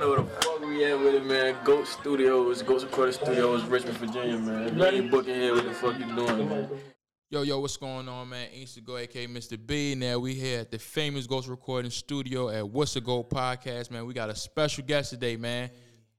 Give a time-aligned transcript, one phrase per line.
[0.00, 1.56] Y'all know where the fuck we at with it, man.
[1.62, 4.78] Goat Studios, Goats Recording Studios, Richmond, Virginia, man.
[4.78, 5.54] You ain't booking here.
[5.54, 6.70] What the fuck you doing, man?
[7.28, 8.48] Yo, yo, what's going on, man?
[8.50, 9.58] Ain't to go, aka Mr.
[9.62, 9.94] B.
[9.94, 14.06] Now we here at the famous Goats Recording Studio at What's a Goat podcast, man.
[14.06, 15.68] We got a special guest today, man.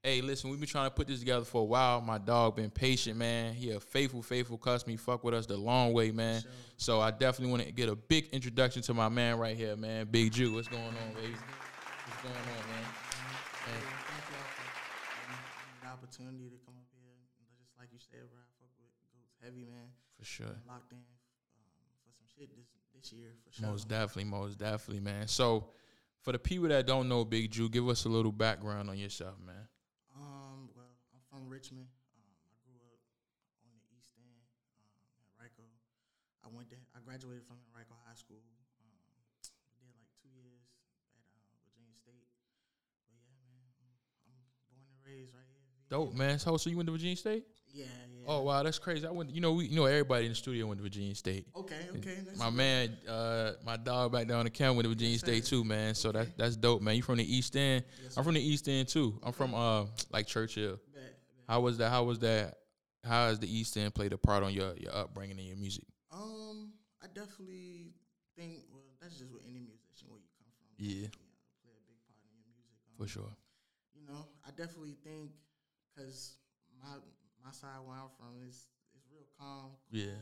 [0.03, 2.01] Hey, listen, we've been trying to put this together for a while.
[2.01, 3.55] My dog been patient, man.
[3.55, 4.91] He a faithful, faithful customer.
[4.91, 6.43] He fuck with us the long way, man.
[6.77, 10.05] So I definitely want to get a big introduction to my man right here, man.
[10.05, 10.53] Big Ju.
[10.53, 11.33] What's going on, baby?
[11.33, 13.00] What's going on, man?
[13.61, 14.67] Hey, thank y'all for
[15.85, 17.13] the opportunity to come up here.
[17.61, 19.93] Just like you said, bro, I fuck with Goats heavy, man.
[20.17, 20.49] For sure.
[20.49, 21.65] I'm locked in um,
[22.01, 23.69] for some shit this this year for sure.
[23.69, 25.27] Most definitely, most definitely, man.
[25.27, 25.69] So,
[26.21, 29.37] for the people that don't know Big Ju, give us a little background on yourself,
[29.45, 29.69] man.
[30.17, 31.85] Um, well, I'm from Richmond.
[32.17, 32.97] Um, I grew up
[33.65, 34.41] on the East End
[34.89, 35.65] um, at Rico.
[36.45, 36.81] I went there.
[36.93, 38.41] I graduated from Rico High School.
[38.81, 38.97] Um,
[39.81, 40.65] did like two years
[41.17, 42.25] at uh, Virginia State.
[43.09, 43.89] But yeah, man, I'm,
[44.29, 44.37] I'm
[44.69, 45.57] born and raised right here.
[45.65, 45.80] VA.
[45.91, 46.39] Dope, man.
[46.39, 47.43] So, so you went to Virginia State?
[47.73, 48.23] Yeah, yeah.
[48.25, 49.05] Oh wow, that's crazy.
[49.05, 49.29] I went.
[49.29, 51.47] You know, we you know everybody in the studio went to Virginia State.
[51.53, 52.19] Okay, okay.
[52.37, 52.53] My good.
[52.55, 55.93] man, uh, my dog back down the camp went to Virginia Yes, State too, man.
[55.93, 56.95] So that that's dope, man.
[56.95, 57.83] You from the East End?
[58.01, 59.19] Yes, I'm from the East End too.
[59.21, 60.79] I'm from uh like Church Hill.
[61.49, 61.89] How was that?
[61.89, 62.55] How was that?
[63.03, 65.83] How has the East End played a part on your your upbringing and your music?
[66.09, 66.71] Um,
[67.03, 67.91] I definitely
[68.37, 68.61] think.
[68.71, 70.85] Well, that's just with any musician where you come from.
[70.85, 71.07] Yeah.
[71.59, 72.63] play a big part in your music.
[72.87, 73.35] Um, For sure.
[73.93, 75.31] You know, I definitely think
[75.93, 76.39] because
[76.81, 76.97] my
[77.43, 79.75] my side where I'm from is is real calm.
[79.91, 80.15] Yeah.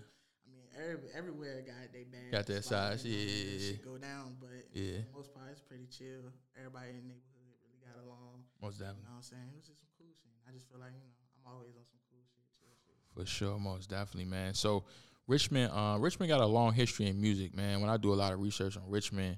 [0.46, 2.32] I mean, every, everywhere got they bad.
[2.34, 3.86] Got their spots, sides, you know, yeah, that yeah, shit yeah.
[3.86, 4.98] Go down, but Yeah.
[4.98, 6.26] for the most part, it's pretty chill.
[6.58, 8.50] Everybody in the neighborhood really got along.
[8.58, 9.06] Most You definitely.
[9.06, 9.46] know what I'm saying?
[9.54, 10.34] It was just some cool shit.
[10.48, 12.98] I just feel like you know I'm always on some cool shit, chill shit.
[13.14, 14.58] For sure, most definitely, man.
[14.58, 14.90] So
[15.30, 17.82] Richmond, uh, Richmond got a long history in music, man.
[17.82, 19.38] When I do a lot of research on Richmond,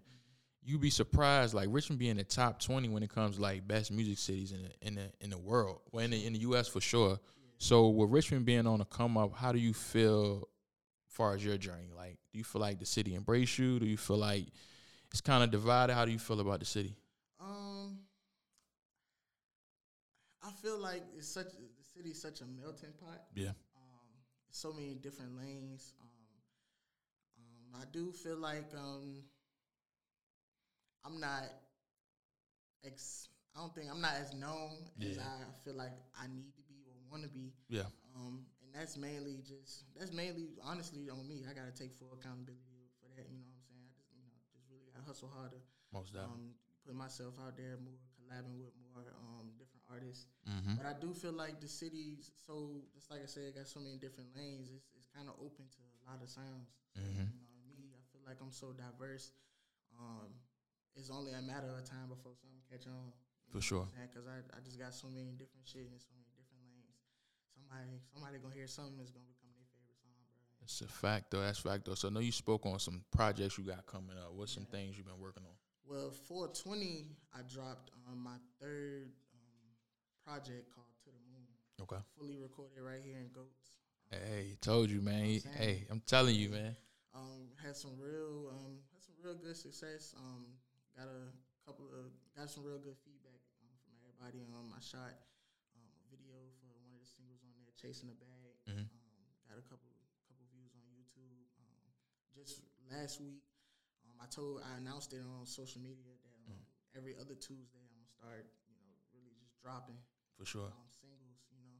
[0.64, 3.92] you be surprised, like Richmond being the top twenty when it comes to like best
[3.92, 6.68] music cities in the in the in the world, well in the in the U.S.
[6.68, 7.20] for sure.
[7.58, 10.48] So with Richmond being on a come up, how do you feel,
[11.08, 11.91] far as your journey?
[11.96, 13.80] Like, do you feel like the city embrace you?
[13.80, 14.47] Do you feel like
[15.12, 15.94] it's kind of divided?
[15.94, 16.96] How do you feel about the city?
[17.40, 18.00] Um,
[20.44, 23.22] I feel like it's such the city's such a melting pot.
[23.36, 24.09] Yeah, Um,
[24.50, 25.94] so many different lanes.
[26.02, 26.07] Um,
[27.75, 29.24] um, I do feel like um,
[31.06, 31.44] I'm not
[32.85, 33.28] ex.
[33.56, 36.88] I don't think I'm not as known as I feel like I need to be
[36.88, 37.51] or want to be.
[37.67, 41.44] yeah, Um, and that's mainly just that's mainly honestly on me.
[41.50, 43.28] I gotta take full accountability for that.
[43.28, 43.84] You know what I'm saying?
[43.84, 45.59] I just you know just really gotta hustle harder.
[45.91, 46.56] most definitely.
[46.56, 46.56] Um,
[46.88, 50.25] put myself out there more, collabing with more um, different artists.
[50.47, 53.68] hmm But I do feel like the city's so just like I said, it got
[53.68, 54.72] so many different lanes.
[54.72, 56.72] It's, it's kind of open to a lot of sounds.
[56.95, 57.28] So, Mhm.
[57.35, 59.29] You know, me, I feel like I'm so diverse.
[60.00, 60.31] Um,
[60.96, 63.12] it's only a matter of time before something catch on.
[63.52, 63.88] For sure.
[64.00, 66.96] Because I, I just got so many different shit and so many different lanes.
[67.52, 70.40] Somebody somebody gonna hear something that's gonna become their favorite song, bro.
[70.63, 71.44] It's a fact though.
[71.44, 72.00] That's a fact though.
[72.00, 74.31] So I know you spoke on some projects you got coming up.
[74.31, 75.56] What's some things you've been working on?
[75.84, 79.68] Well, 420, I dropped um, my third um,
[80.24, 81.51] project called To the Moon.
[81.84, 82.00] Okay.
[82.16, 83.84] Fully recorded right here in Goats.
[84.09, 85.41] Hey, told you, man.
[85.44, 85.53] I'm.
[85.57, 86.75] Hey, I'm telling you, man.
[87.13, 90.16] Um, had some real, um, had some real good success.
[90.18, 90.46] Um,
[90.97, 91.31] got a
[91.66, 94.44] couple of, got some real good feedback um, from everybody.
[94.44, 95.13] Um, I shot
[95.78, 98.85] um, a video for one of the singles on there, "Chasing the Bag." Mhm.
[98.91, 99.91] Um, got a couple,
[100.28, 101.47] couple views on YouTube.
[101.59, 101.81] Um,
[102.35, 103.44] just last week,
[104.07, 106.59] um, I told, I announced it on social media that um,
[106.96, 109.97] every other Tuesday I'm gonna start, you know, really just dropping
[110.38, 110.68] For sure.
[110.72, 111.78] um, singles, you know,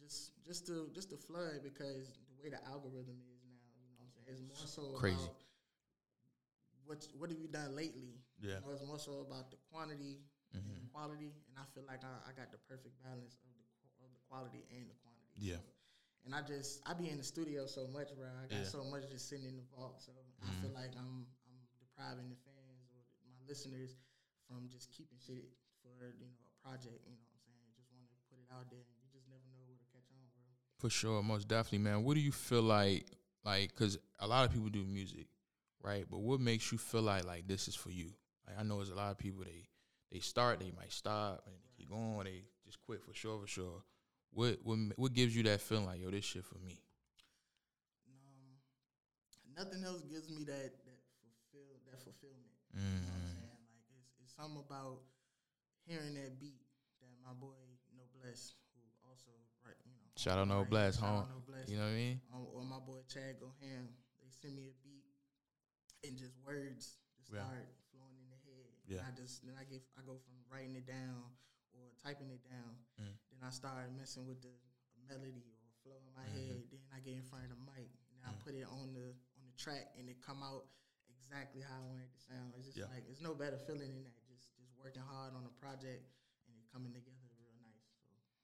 [0.00, 3.94] just just to just to flood because the way the algorithm is now, you know,
[3.96, 5.16] what I'm saying it's more so Crazy.
[5.16, 5.36] about
[6.90, 8.18] what what have you done lately?
[8.42, 8.58] Yeah.
[8.58, 10.18] you know, it's more so about the quantity
[10.50, 10.74] and Mhm.
[10.82, 13.62] the quality, and I feel like I, I got the perfect balance of the
[14.02, 15.30] of the quality and the quantity.
[15.38, 15.62] Yeah.
[15.62, 15.70] So,
[16.26, 18.26] and I just I be in the studio so much, bro.
[18.26, 18.74] I got Yeah.
[18.76, 20.10] so much just sitting in the vault, so
[20.42, 23.94] I feel like I'm I'm depriving the fans or my listeners
[24.50, 25.46] from just keeping shit
[25.86, 26.98] for you know a project.
[27.06, 27.70] You know what I'm saying?
[27.78, 30.26] Just want to put it out there, and you just never know what'll catch on,
[30.34, 30.42] bro.
[30.82, 32.02] For sure, most definitely, man.
[32.02, 33.06] What do you feel like,
[33.44, 35.28] like, cause a lot of people do music,
[35.82, 36.04] right?
[36.10, 38.12] But what makes you feel like, like this is for you?
[38.46, 39.68] Like I know there's a lot of people they
[40.12, 43.38] they start, they might stop, and they keep going, or they just quit for sure,
[43.40, 43.82] for sure.
[44.32, 46.82] What what what gives you that feeling like, yo, this shit for me?
[48.08, 48.58] Um,
[49.54, 52.50] nothing else gives me that that fulfill that fulfillment.
[52.74, 53.34] You know what I'm Mm.
[53.38, 53.62] saying?
[53.70, 55.02] Like it's it's something about
[55.86, 56.62] hearing that beat
[57.00, 57.54] that my boy
[57.94, 59.30] No Bless, who also
[59.62, 60.10] right, you know.
[60.18, 61.30] Shout out No right, Bless, shout huh?
[61.30, 61.70] No Bless.
[61.70, 62.20] You know what I mean?
[62.34, 64.89] um, or my boy Chad Goham, they send me a beat
[66.04, 67.44] and just words just Yeah.
[67.44, 68.70] start flowing in the head.
[68.86, 68.98] Yeah.
[69.04, 71.30] And I just then I get I go from writing it down
[71.72, 72.76] or typing it down.
[72.98, 73.14] Mm.
[73.30, 74.52] Then I start messing with the
[75.06, 76.34] melody or flow in my Mhm.
[76.34, 76.70] head.
[76.70, 77.90] Then I get in front of the mic.
[78.14, 78.40] And I Mm.
[78.44, 80.68] put it on the on the track, and it come out
[81.08, 82.54] exactly how I wanted it to sound.
[82.56, 82.86] It's just Yeah.
[82.86, 84.26] like it's no better feeling than that.
[84.26, 86.04] Just just working hard on a project
[86.48, 87.86] and it coming together real nice.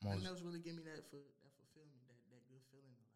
[0.03, 2.97] So Most, else really give me that for that fulfillment, that that good feeling.
[2.97, 3.11] Like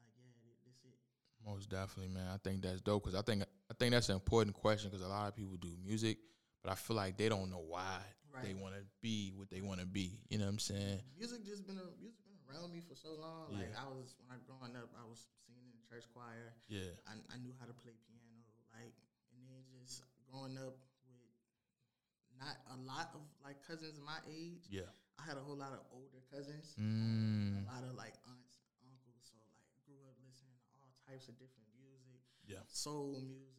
[0.00, 0.98] like yeah, thi- this it.
[1.44, 2.28] most definitely, man.
[2.28, 3.46] I think that's dope because I think I
[3.78, 6.18] think that's an important question because a lot of people do music,
[6.62, 7.98] but I feel like they don't know why
[8.42, 10.18] they want to be what they want to be.
[10.30, 11.00] You know what I'm saying?
[11.18, 13.50] Music just been a, music been around me for so long.
[13.54, 16.54] Like I was when I growing up, I was singing in the church choir.
[16.70, 16.94] Yeah.
[17.10, 18.94] I, I knew how to play piano, like,
[19.34, 21.34] and then just growing up with
[22.38, 24.70] not a lot of like cousins my age.
[24.70, 24.86] Yeah.
[25.18, 27.66] I had a whole lot of older cousins, Mm.
[27.66, 29.18] a lot of like aunts, uncles.
[29.26, 32.62] So like grew up listening to all types of different music, Yeah.
[32.70, 33.57] soul music,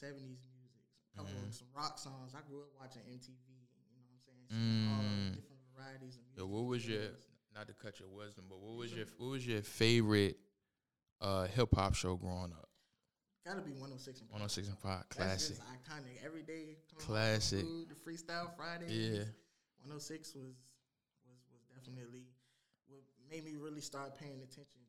[0.00, 0.80] seventies music,
[1.12, 1.48] a couple Mhm.
[1.48, 2.34] of some rock songs.
[2.34, 3.36] I grew up watching MTV.
[3.44, 4.88] You know what I'm saying?
[4.88, 5.30] All Mm.
[5.34, 6.38] the different varieties of music.
[6.38, 7.12] Yo, what was your
[7.52, 10.38] not to cut your wisdom, but what was your what was your favorite
[11.20, 12.68] uh, hip hop show growing up?
[13.44, 14.40] Gotta be 106 and Park.
[14.40, 15.16] 106 and Park, That's
[15.48, 15.56] classic.
[15.56, 16.22] just iconic.
[16.22, 17.60] Every day, Classic.
[17.60, 18.86] food, the freestyle Friday.
[18.92, 19.24] Yeah.
[19.78, 20.54] 106 was
[21.26, 22.26] was was definitely
[22.86, 24.80] what made me really start paying attention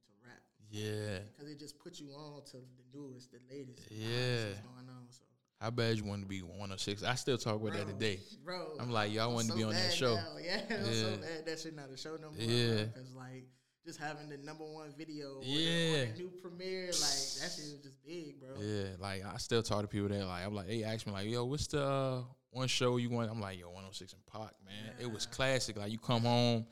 [0.71, 1.19] Yeah.
[1.35, 3.83] because it just put you on to the newest, the latest.
[3.91, 4.55] Yeah.
[4.63, 5.05] going on.
[5.09, 5.21] So,
[5.59, 7.03] How bad you wanted to be 106?
[7.03, 8.19] I still talk about that today.
[8.43, 8.77] bro.
[8.79, 10.15] I'm like, y'all I'm wanted to be on that show.
[10.15, 10.25] now.
[10.43, 11.15] Yeah, I'm so Yeah.
[11.17, 12.39] mad that shit not a show no more.
[12.39, 12.85] Yeah.
[12.85, 13.45] because like
[13.85, 16.05] just having the number one video, Yeah.
[16.17, 18.49] new premiere, like that shit was just big, bro.
[18.59, 21.27] Yeah, like I still talk to people that like I'm like they ask me like,
[21.27, 22.21] yo, what's the uh,
[22.51, 23.29] one show you want?
[23.31, 24.93] I'm like, yo, 106 and Park, man.
[24.99, 25.77] It was classic.
[25.77, 26.65] Like you come home,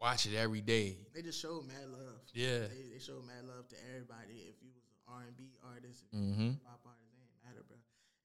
[0.00, 0.96] watch it every day.
[1.14, 2.20] They just showed mad love.
[2.34, 2.66] Yeah.
[2.70, 4.48] They, they showed mad love to everybody.
[4.48, 6.54] If you was an R and B artist, if Mhm.
[6.54, 7.76] you pop artist, it ain't matter, bro.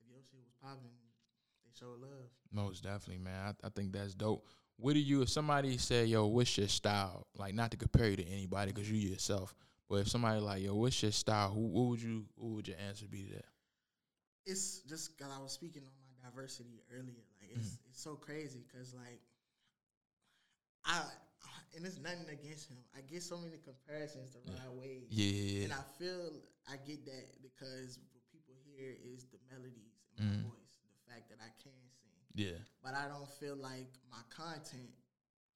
[0.02, 0.92] If your shit was popping,
[1.66, 2.30] they showed love.
[2.52, 3.56] Most definitely, man.
[3.64, 4.46] I, I think that's dope.
[4.78, 5.22] What do you?
[5.22, 7.28] If somebody say, yo, what's your style?
[7.38, 9.56] Like not to compare you to anybody because you yourself.
[9.90, 11.52] But if somebody like, yo, what's your style?
[11.52, 12.26] Who, what would you?
[12.36, 13.46] What would your answer be to that?
[14.46, 17.24] It's just because I was speaking on my diversity earlier.
[17.40, 19.22] Like it's it's so crazy because like
[20.86, 21.02] I
[21.76, 22.78] and it's nothing against him.
[22.96, 24.64] I get so many comparisons to Yeah.
[24.66, 25.08] Rod Wave.
[25.10, 30.26] Yeah, And I feel I get that because what people hear is the melodies in
[30.26, 30.44] my Mhm.
[30.44, 32.12] voice, the fact that I can sing.
[32.34, 32.58] yeah.
[32.82, 34.94] But I don't feel like my content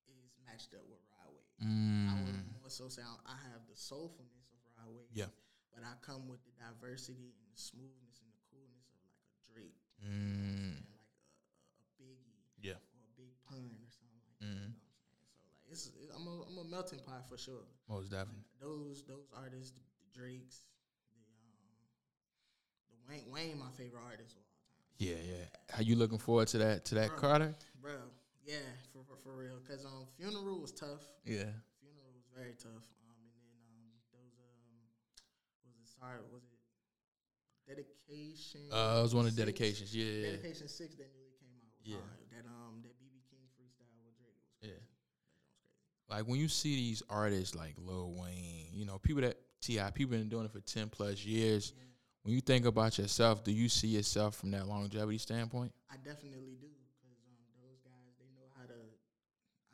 [0.07, 1.53] is matched up with Rod Wave.
[1.59, 2.25] I Mm.
[2.25, 5.09] would more so say I have the soulfulness of Rod Wave.
[5.11, 5.29] Yeah.
[5.73, 9.51] But I come with the diversity and the smoothness and the coolness of like a
[9.53, 10.77] Drake Mm.
[10.77, 12.77] and like a, a, a Biggie Yeah.
[12.93, 14.76] or a Big Pun or something like that.
[15.71, 17.65] It's it, I'm a I'm a melting pot for sure.
[17.89, 18.43] Most definitely.
[18.61, 20.61] Those those artists, the, the Drakes,
[21.13, 21.67] the um,
[22.89, 24.97] the Wayne Wayne, my favorite artist of all time.
[24.97, 25.45] Yeah, yeah.
[25.75, 26.85] How you looking forward to that?
[26.85, 27.17] To that Bro.
[27.19, 27.55] Carter?
[27.81, 27.99] Bro,
[28.45, 29.59] yeah, for for, for real.
[29.67, 31.03] Cause um, funeral was tough.
[31.25, 31.51] Yeah.
[31.83, 32.87] Funeral was very tough.
[33.05, 34.79] Um, and then um, those um,
[35.67, 36.57] was it sorry was it
[37.67, 38.61] dedication?
[38.71, 39.45] Uh, it was one of the Six?
[39.45, 39.89] dedications.
[39.95, 41.67] Yeah, yeah, Dedication six that newly came out.
[41.83, 41.99] Yeah.
[41.99, 42.23] hard.
[42.31, 44.79] That um that BB King freestyle with Drake was Yeah.
[44.79, 44.95] crazy.
[45.35, 45.96] That joint was crazy.
[46.09, 50.15] Like when you see these artists like Lil Wayne, you know, people that T.I., people
[50.17, 51.73] been doing it for ten plus years.
[51.75, 51.83] Yeah.
[52.23, 55.71] When you think about yourself, do you see yourself from that longevity standpoint?
[55.91, 58.79] I definitely do because um those guys they know how to.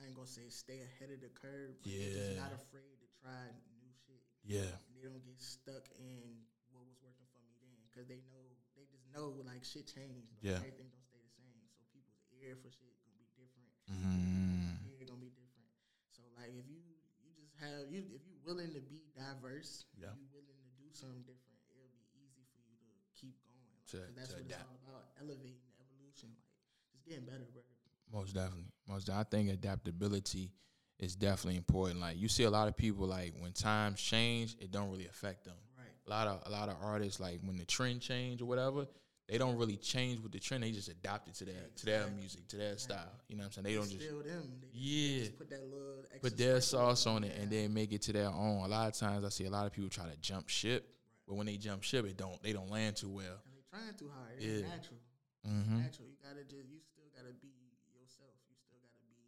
[0.02, 1.78] I ain't gonna say stay ahead of the curve.
[1.82, 2.42] But They're just Yeah.
[2.46, 4.22] not afraid to try new shit.
[4.46, 8.22] Yeah, and they don't get stuck in what was working for me then because they
[8.34, 8.42] know
[8.74, 10.34] they just know like shit changed.
[10.34, 10.62] Like, Yeah.
[10.66, 11.62] everything don't stay the same.
[11.78, 13.70] So people's ear for shit gonna be different.
[13.90, 14.78] mm.
[14.90, 15.70] Ear gonna be different.
[16.14, 16.84] So like if you
[17.24, 20.12] you just have you if you're willing to be diverse, Yeah.
[20.12, 23.64] if you willing to do something different, it'll be easy for you to keep going.
[23.72, 24.68] Like, To- that's to what adapt.
[24.68, 25.08] it's all about.
[25.24, 26.52] Elevating, evolution, like
[26.92, 27.64] just getting better, bro.
[28.12, 28.68] most definitely.
[28.88, 29.08] Most.
[29.10, 30.52] I think adaptability
[31.00, 32.00] is definitely important.
[32.04, 35.46] Like you see a lot of people like when times change, it don't really affect
[35.46, 35.56] them.
[35.78, 35.88] Right.
[36.06, 38.86] A lot of a lot of artists like when the trend change or whatever,
[39.28, 40.64] they don't really change with the trend.
[40.64, 43.00] They just adapt it to their to their music, to their style.
[43.30, 43.66] You know what I'm saying?
[43.66, 44.52] They don't just them.
[44.62, 45.20] They, yeah.
[45.20, 48.14] just put that little extra put their sauce on it and then make it to
[48.14, 48.66] their own.
[48.66, 50.88] A lot of times I see a lot of people try to jump ship,
[51.28, 53.40] but when they jump ship, it don't they don't land too well.
[53.46, 54.32] And they trying too hard.
[54.38, 54.68] It's Yeah.
[54.68, 55.00] natural.
[55.48, 55.78] Mm-hmm.
[55.84, 56.08] natural.
[56.08, 57.52] You gotta just you still gotta be
[57.96, 58.36] yourself.
[58.52, 59.24] You still gotta be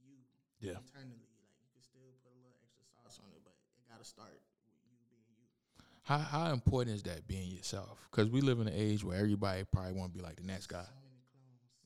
[0.00, 0.24] you
[0.60, 0.80] Yeah.
[0.80, 1.24] internally.
[1.36, 4.32] Like you can still put a little extra sauce on it, but it gotta start
[4.32, 5.48] with you being you.
[6.04, 7.98] How how important is that being yourself?
[8.10, 10.66] Because we live in an age where everybody probably want to be like the next
[10.68, 10.84] guy.
[10.84, 10.92] So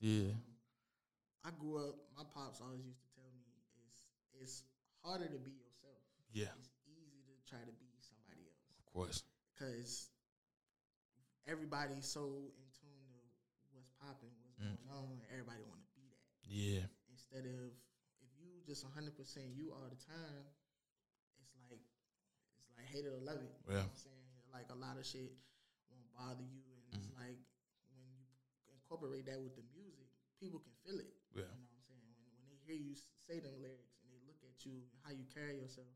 [0.02, 0.26] many.
[0.26, 0.32] Yeah.
[1.44, 1.94] I grew up.
[2.16, 3.46] My pops always used to tell me
[3.86, 4.02] it's
[4.42, 4.62] it's
[5.04, 6.02] harder to be yourself.
[6.34, 9.22] Yeah, It's easy to try to be somebody else of course.
[9.54, 10.10] because
[11.46, 13.18] everybody's so in tune to
[13.72, 14.76] what's popping, what's Mm.
[14.82, 15.22] going on.
[15.30, 16.26] Everybody want to be that.
[16.44, 16.84] Yeah,
[17.14, 17.70] instead of
[18.20, 20.57] if you just hundred percent you all the time, it's like it's
[22.78, 23.50] like hate it or love it.
[23.66, 23.82] You Yeah.
[23.82, 24.30] know what I'm saying?
[24.54, 25.34] Like a lot of shit
[25.90, 27.02] won't bother you and Mm-hmm.
[27.02, 27.38] it's like
[27.90, 28.22] when you
[28.72, 30.08] incorporate that with the music,
[30.40, 31.10] people can feel it.
[31.34, 31.50] Yeah.
[31.50, 32.06] You know what I'm saying?
[32.16, 32.94] When when they hear you
[33.26, 35.90] say them lyrics and they look at you and how you carry yourself,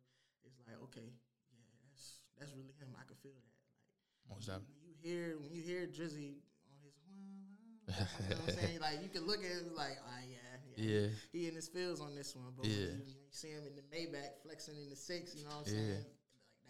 [0.45, 1.15] it's like, okay,
[1.55, 2.93] yeah, that's that's really him.
[2.99, 3.57] I can feel that.
[4.29, 4.75] Like Most definitely.
[4.75, 6.95] when you hear when you hear Drizzy on his
[7.89, 8.79] you know what I'm saying?
[8.81, 11.09] Like you can look at it like, ah yeah, Yeah.
[11.33, 12.53] He in his fields on this one.
[12.57, 12.87] But Yeah.
[12.95, 15.67] when you, you see him in the Maybach flexing in the six, you know what
[15.67, 15.97] I'm Yeah.
[15.97, 16.05] saying?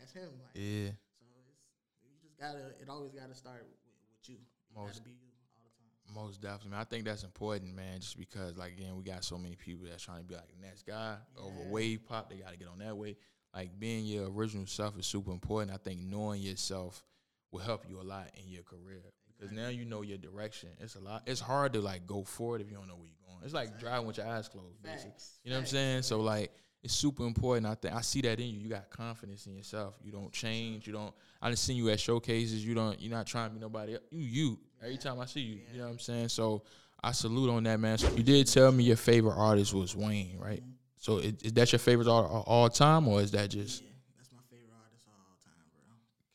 [0.02, 0.30] That's him.
[0.42, 0.90] Like Yeah.
[0.90, 1.62] so it's
[2.02, 3.78] you just gotta it always gotta start with,
[4.18, 4.34] with you.
[4.36, 6.14] You Most- gotta be you all the time.
[6.14, 6.78] Most definitely.
[6.78, 8.00] I think that's important, man.
[8.00, 10.60] Just because, like, again, we got so many people that's trying to be like the
[10.60, 11.70] next guy over Yeah.
[11.70, 12.28] wave pop.
[12.30, 13.16] They got to get on that way.
[13.54, 15.70] Like being your original self is super important.
[15.72, 17.04] I think knowing yourself
[17.52, 19.02] will help you a lot in your career
[19.36, 20.70] because now you know your direction.
[20.80, 21.22] It's a lot.
[21.26, 23.44] It's hard to like go forward if you don't know where you're going.
[23.44, 25.10] It's like driving with your eyes closed, basically.
[25.10, 25.38] Facts.
[25.44, 26.02] You know what I'm saying?
[26.02, 26.50] So like
[26.82, 27.66] it's super important.
[27.66, 28.58] I think I see that in you.
[28.60, 29.94] You got confidence in yourself.
[30.02, 30.86] You don't change.
[30.86, 31.14] You don't.
[31.40, 32.64] I done seen you at showcases.
[32.64, 33.00] You don't.
[33.00, 33.94] You're not trying to be nobody.
[33.94, 34.02] Else.
[34.10, 34.58] You you.
[34.82, 36.28] Every time I see you, you know what I'm saying.
[36.28, 36.62] So
[37.02, 37.98] I salute on that man.
[37.98, 40.62] So you did tell me your favorite artist was Wayne, right?
[40.96, 43.82] So is, is that your favorite all, all, all time, or is that just?
[43.82, 45.54] Yeah, that's my favorite artist of all time,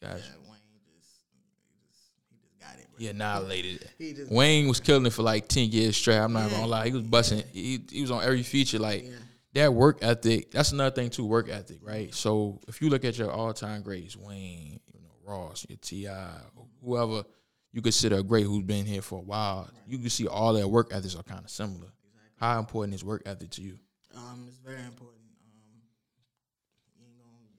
[0.02, 0.10] bro.
[0.10, 0.24] Gotcha.
[0.24, 0.60] Yeah, Wayne
[0.96, 1.42] just he
[1.90, 3.00] just he just got it, bro.
[3.00, 3.90] He annihilated it.
[3.98, 6.18] He just Wayne was killing it for like ten years straight.
[6.18, 6.58] I'm not Yeah.
[6.58, 6.88] gonna lie.
[6.88, 7.44] He was busting.
[7.52, 8.80] He, he was on every feature.
[8.80, 9.12] Like Yeah.
[9.58, 10.52] That work ethic.
[10.52, 11.26] That's another thing too.
[11.26, 12.14] Work ethic, right?
[12.14, 16.30] So if you look at your all time greats, Wayne, you know Ross, your T.I.,
[16.86, 17.24] whoever
[17.72, 20.68] you consider a great who's been here for a while, you can see all their
[20.68, 21.88] work ethics are kind of similar.
[22.36, 23.80] How important is work ethic to you?
[24.16, 25.26] Um, it's very important.
[25.42, 25.82] Um,
[27.00, 27.50] you ain't gonna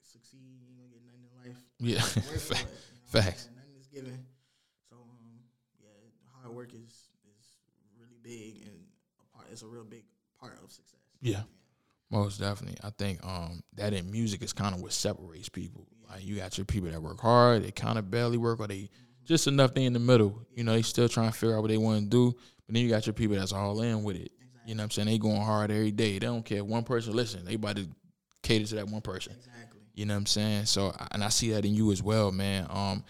[0.00, 0.38] succeed.
[0.38, 1.58] You ain't gonna get nothing in life.
[1.80, 2.50] Yeah, it.
[2.54, 2.68] You know
[3.06, 3.48] facts.
[3.56, 4.26] Nothing is given.
[4.88, 5.40] So um,
[5.82, 5.88] yeah,
[6.40, 7.58] hard work is is
[7.98, 8.78] really big and
[9.18, 9.48] a part.
[9.50, 10.04] It's a real big
[10.38, 10.97] part of success.
[11.20, 11.42] Yeah.
[12.10, 12.78] Most definitely.
[12.82, 15.86] I think um that in music is kind of what separates people.
[16.08, 18.88] Like you got your people that work hard, they kind of barely work, or they
[19.26, 20.46] just enough they in the middle.
[20.54, 22.32] You know, they still trying to figure out what they want to do.
[22.66, 24.32] But then you got your people that's all in with it.
[24.64, 25.08] You know what I'm saying?
[25.08, 26.12] They going hard every day.
[26.12, 27.44] They don't care one person listen.
[27.44, 27.88] They about to
[28.42, 29.32] cater to that one person.
[29.36, 29.80] Exactly.
[29.94, 30.64] You know what I'm saying?
[30.66, 32.66] So, I- and I see that in you as well, man.
[32.70, 33.04] Um,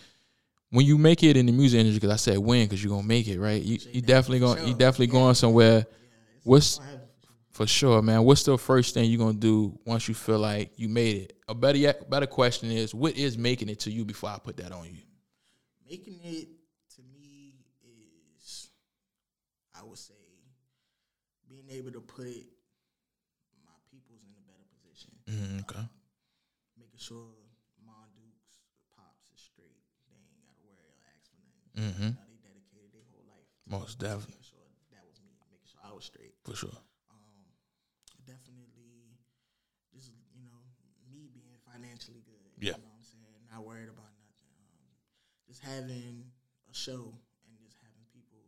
[0.71, 3.07] when you make it in the music industry, because I said when, because you're gonna
[3.07, 3.63] make it, right?
[3.63, 4.75] You you definitely going you Sure.
[4.79, 5.13] definitely Yeah.
[5.13, 5.79] going somewhere.
[5.79, 5.85] Yeah.
[6.45, 7.08] What's gonna happen
[7.59, 8.03] for sure.
[8.03, 8.23] man.
[8.23, 11.33] What's the first thing you're gonna do once you feel like you made it?
[11.49, 14.57] A better yet, better question is, what is making it to you before I put
[14.59, 15.03] that on you?
[15.91, 16.49] Making it
[16.95, 18.71] to me is,
[19.75, 20.15] I would say,
[21.49, 22.31] being able to put
[23.67, 25.11] my peoples in a better position.
[25.27, 25.83] Mm, okay.
[26.79, 27.27] Making sure
[27.85, 28.63] Mon Dukes,
[28.95, 29.83] pops is straight.
[30.07, 31.75] They ain't gotta worry or ask for nothing.
[31.75, 32.11] Mm-hmm.
[32.23, 33.51] They dedicated their whole life.
[33.51, 34.47] to Most making definitely.
[34.47, 35.35] sure that was me.
[35.51, 36.39] Making sure I was straight.
[36.47, 36.79] For sure.
[37.09, 37.49] Um,
[38.29, 39.17] definitely,
[39.89, 40.61] just you know,
[41.09, 42.48] me being financially good.
[42.61, 42.75] Yeah.
[42.77, 43.39] You know what I'm saying?
[43.51, 44.53] Not worried about nothing.
[44.61, 44.91] Um,
[45.47, 46.29] just having
[46.69, 47.15] a show
[47.47, 48.43] and just having people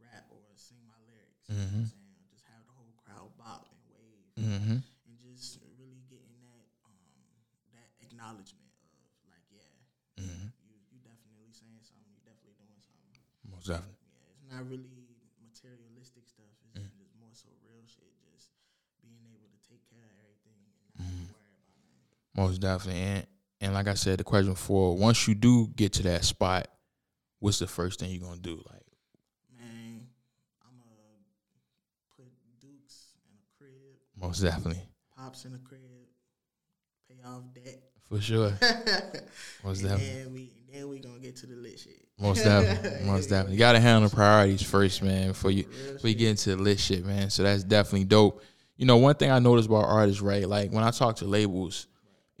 [0.00, 1.46] rap or sing my lyrics.
[1.48, 2.16] You know what I'm saying?
[2.32, 4.28] Just have the whole crowd bop and wave.
[4.40, 4.78] Mm-hmm.
[4.80, 7.20] And just really getting that um,
[7.76, 9.68] that acknowledgement of like, yeah,
[10.20, 10.48] Mm-hmm.
[10.64, 12.08] you you definitely saying something.
[12.12, 13.16] You definitely doing something.
[13.48, 13.96] Most definitely.
[14.16, 16.52] Yeah, it's not really materialistic stuff.
[16.72, 16.96] It's Mm.
[17.00, 18.12] just more so real shit.
[18.32, 18.52] Just
[19.00, 22.04] being able to take care of everything and not have to worry about nothing.
[22.40, 23.00] Most definitely.
[23.02, 23.26] And
[23.60, 26.68] and like I said, the question for once you do get to that spot,
[27.38, 28.56] what's the first thing you're gonna do?
[28.56, 28.82] Like,
[29.58, 30.06] Man,
[30.62, 32.26] I'm gonna put
[32.60, 33.72] Dukes in a crib,
[34.16, 34.82] most definitely.
[35.14, 35.80] pops in a crib,
[37.08, 37.82] pay off debt.
[38.08, 38.52] For sure.
[39.62, 40.06] Most and definitely.
[40.06, 42.08] then we then we gonna get to the lit shit.
[42.18, 43.06] Most definitely.
[43.06, 43.52] Most definitely.
[43.52, 46.62] You gotta handle the priorities first, man, before you Real before you get into the
[46.62, 47.30] lit shit, man.
[47.30, 48.42] So that's definitely dope.
[48.76, 50.48] You know, one thing I noticed about artists, right?
[50.48, 51.86] Like when I talk to labels,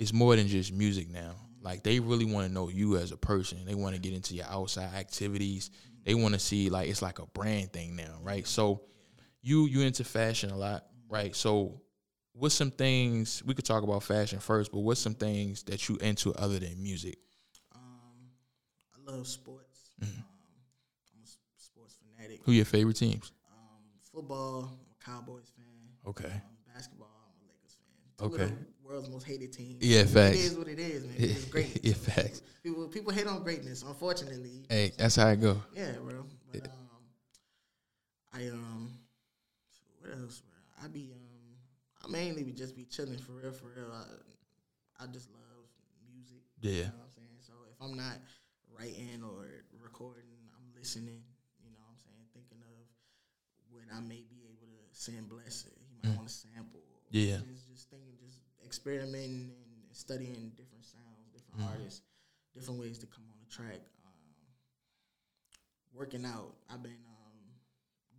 [0.00, 1.36] it's more than just music now.
[1.60, 3.66] Like they really want to know you as a person.
[3.66, 5.70] They want to get into your outside activities.
[6.04, 8.46] They want to see like it's like a brand thing now, right?
[8.46, 8.80] So
[9.42, 11.36] you you into fashion a lot, right?
[11.36, 11.82] So
[12.32, 15.96] what's some things we could talk about fashion first, but what's some things that you
[15.96, 17.18] into other than music?
[17.74, 18.30] Um,
[18.94, 19.90] I love sports.
[20.02, 20.18] Mm-hmm.
[20.18, 20.24] Um,
[21.14, 22.40] I'm a sports fanatic.
[22.44, 23.32] Who your favorite teams?
[23.52, 25.66] Um, football, I'm a Cowboys fan.
[26.08, 26.32] Okay.
[26.32, 28.30] Um, basketball, I'm a Lakers fan.
[28.30, 28.54] Two Okay.
[28.90, 29.84] World's most hated teams.
[29.84, 30.36] Yeah, facts.
[30.36, 31.14] It is what it is, man.
[31.18, 31.78] It's greatness.
[31.82, 32.42] yeah, facts.
[32.62, 33.82] People people hate on greatness.
[33.82, 35.62] Unfortunately, Hey, that's how it go.
[35.74, 36.26] yeah, bro.
[36.52, 37.02] But um,
[38.32, 38.90] I um,
[40.00, 40.84] what else, bro?
[40.84, 41.56] I be um,
[42.04, 43.90] I mainly be just be chilling for real, for real.
[43.92, 45.64] I, I just love
[46.12, 46.42] music.
[46.60, 46.70] Yeah.
[46.70, 47.38] You know what I'm saying?
[47.40, 48.18] So if I'm not
[48.76, 49.46] writing or
[49.82, 51.22] recording, I'm listening.
[51.62, 52.24] You know what I'm saying?
[52.34, 52.84] Thinking of
[53.70, 55.78] what I may be able to send bless it.
[55.88, 56.82] You might want to sample.
[57.10, 57.38] Yeah.
[57.48, 58.09] Just, just thinking,
[58.70, 61.74] experimenting and studying different sounds, different Mm-hmm.
[61.74, 62.02] artists,
[62.54, 63.82] different ways to come on the track.
[64.06, 64.46] Um,
[65.92, 67.34] working out, I've been um,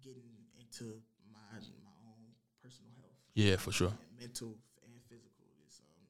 [0.04, 0.28] getting
[0.60, 1.00] into
[1.32, 2.20] my my own
[2.62, 3.88] personal health, Yeah, for sure.
[3.96, 5.48] and mental and physical.
[5.64, 6.04] Just um,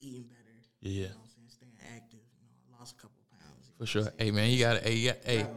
[0.00, 0.56] eating better.
[0.80, 1.50] Yeah, You know what I'm saying?
[1.50, 2.24] Staying active.
[2.40, 3.72] You know, I lost a couple pounds.
[3.76, 4.08] For sure.
[4.18, 5.42] Hey man, you gotta hey, you got, hey?
[5.42, 5.52] Bro,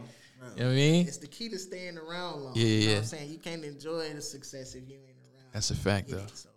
[0.56, 1.06] you know what I mean?
[1.08, 2.52] It's the key to staying around long.
[2.56, 2.92] Yeah, you know yeah.
[2.92, 3.30] what I'm saying?
[3.30, 5.48] You can't enjoy the success if you ain't around.
[5.52, 6.26] That's a fact Yeah, though.
[6.34, 6.48] So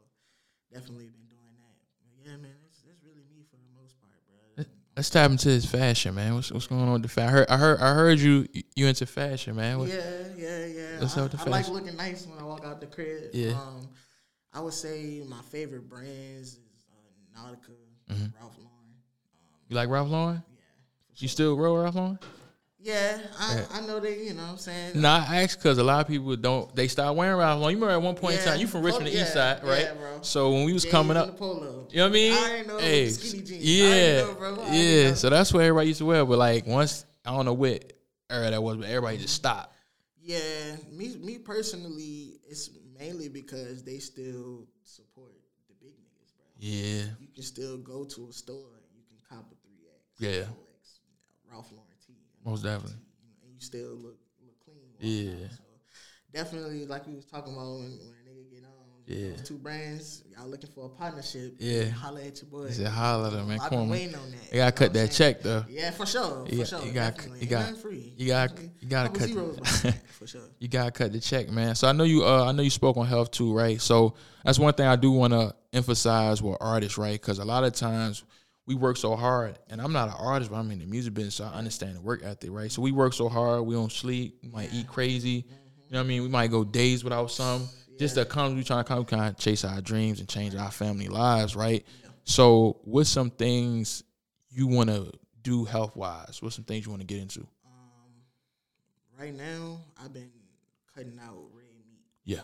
[0.72, 1.30] definitely been doing that.
[1.30, 1.33] But
[2.26, 4.12] yeah, man, it's, it's really me for the most part,
[4.56, 4.66] bro.
[4.96, 6.36] Let's tap into this fashion, man.
[6.36, 7.30] What's what's going on with the fashion?
[7.30, 9.80] I heard I heard I heard you you into fashion, man.
[9.80, 10.00] What- Yeah,
[10.38, 11.00] yeah, yeah.
[11.00, 13.32] What's I, up with the I like looking nice when I walk out the crib.
[13.34, 13.52] Yeah.
[13.54, 13.90] Um,
[14.54, 16.60] I would say my favorite brands is
[16.92, 17.74] uh, Nautica,
[18.12, 18.26] Mm-hmm.
[18.40, 18.70] Ralph Lauren.
[19.34, 20.44] Um, You like Ralph Lauren?
[20.48, 20.60] yeah.
[21.18, 22.20] You still roll Ralph Lauren?
[22.84, 25.00] Yeah, I, I know that, you know what I'm saying?
[25.00, 26.76] Nah, I asked because a lot of people don't.
[26.76, 27.78] They start wearing Ralph Lauren.
[27.78, 29.84] You remember at one point in time, you from Richmond, Oh, the East Side, right?
[29.84, 30.20] yeah, bro.
[30.22, 31.88] So when we was coming up, polo.
[31.90, 32.34] you know what I mean?
[32.34, 33.64] I ain't know hey, skinny jeans.
[33.64, 34.56] I yeah, know, bro.
[34.56, 35.10] I ain't yeah.
[35.10, 35.14] know.
[35.16, 36.26] So that's what everybody used to wear.
[36.26, 37.94] But like once I don't know what
[38.30, 39.74] era that was, but everybody just stopped.
[40.22, 45.32] Yeah, me me personally, it's mainly because they still support
[45.70, 46.46] the big niggas, bro.
[46.60, 50.20] Yeah, You can still go to a store and you can cop a three X,
[50.20, 50.44] Yeah.
[50.52, 51.83] Rolex, you know, Ralph Lauren
[52.46, 52.98] most definitely.
[53.22, 54.78] you know, and you still look look clean.
[55.00, 55.48] Yeah.
[55.50, 55.64] So
[56.34, 58.70] definitely, like we was talking about when, when a nigga get on.
[59.06, 59.32] Yeah.
[59.32, 61.56] Those two brands, y'all looking for a partnership.
[61.60, 61.90] Yeah.
[61.90, 62.68] holla at your boy.
[62.68, 63.60] He said, "Holla at him, man.
[63.60, 64.52] I've Come been waiting on that.
[64.52, 65.34] You gotta cut that saying?
[65.36, 65.66] check though.
[65.70, 66.46] Yeah, for sure.
[66.46, 66.86] For sure.
[66.86, 68.14] You got you got free.
[68.18, 70.42] You got you gotta cut zeros the- that, for sure.
[70.60, 71.76] You gotta cut the check, man.
[71.76, 72.24] So I know you.
[72.26, 73.82] Uh, I know you spoke on health too, right?
[73.82, 74.14] So
[74.46, 77.20] that's one thing I do want to emphasize with artists, right?
[77.20, 78.24] Because a lot of times
[78.66, 81.36] we work so hard, and I'm not an artist, but I'm in the music business,
[81.36, 82.72] so I understand the work ethic, right?
[82.72, 85.30] So we work so hard, we don't sleep, we might eat crazy.
[85.30, 85.44] You
[85.92, 86.24] know what I mean?
[86.24, 87.68] We might go days without some.
[88.00, 88.22] Just to
[88.56, 91.86] we trying to come, kind of chase our dreams and change our family lives, right?
[92.24, 94.04] So, what's some things
[94.50, 95.12] you want to
[95.42, 96.42] do health wise?
[96.42, 97.42] What's some things you want to get into?
[97.66, 98.12] Um,
[99.20, 100.32] right now, I've been
[100.96, 102.42] cutting out red meat Yeah,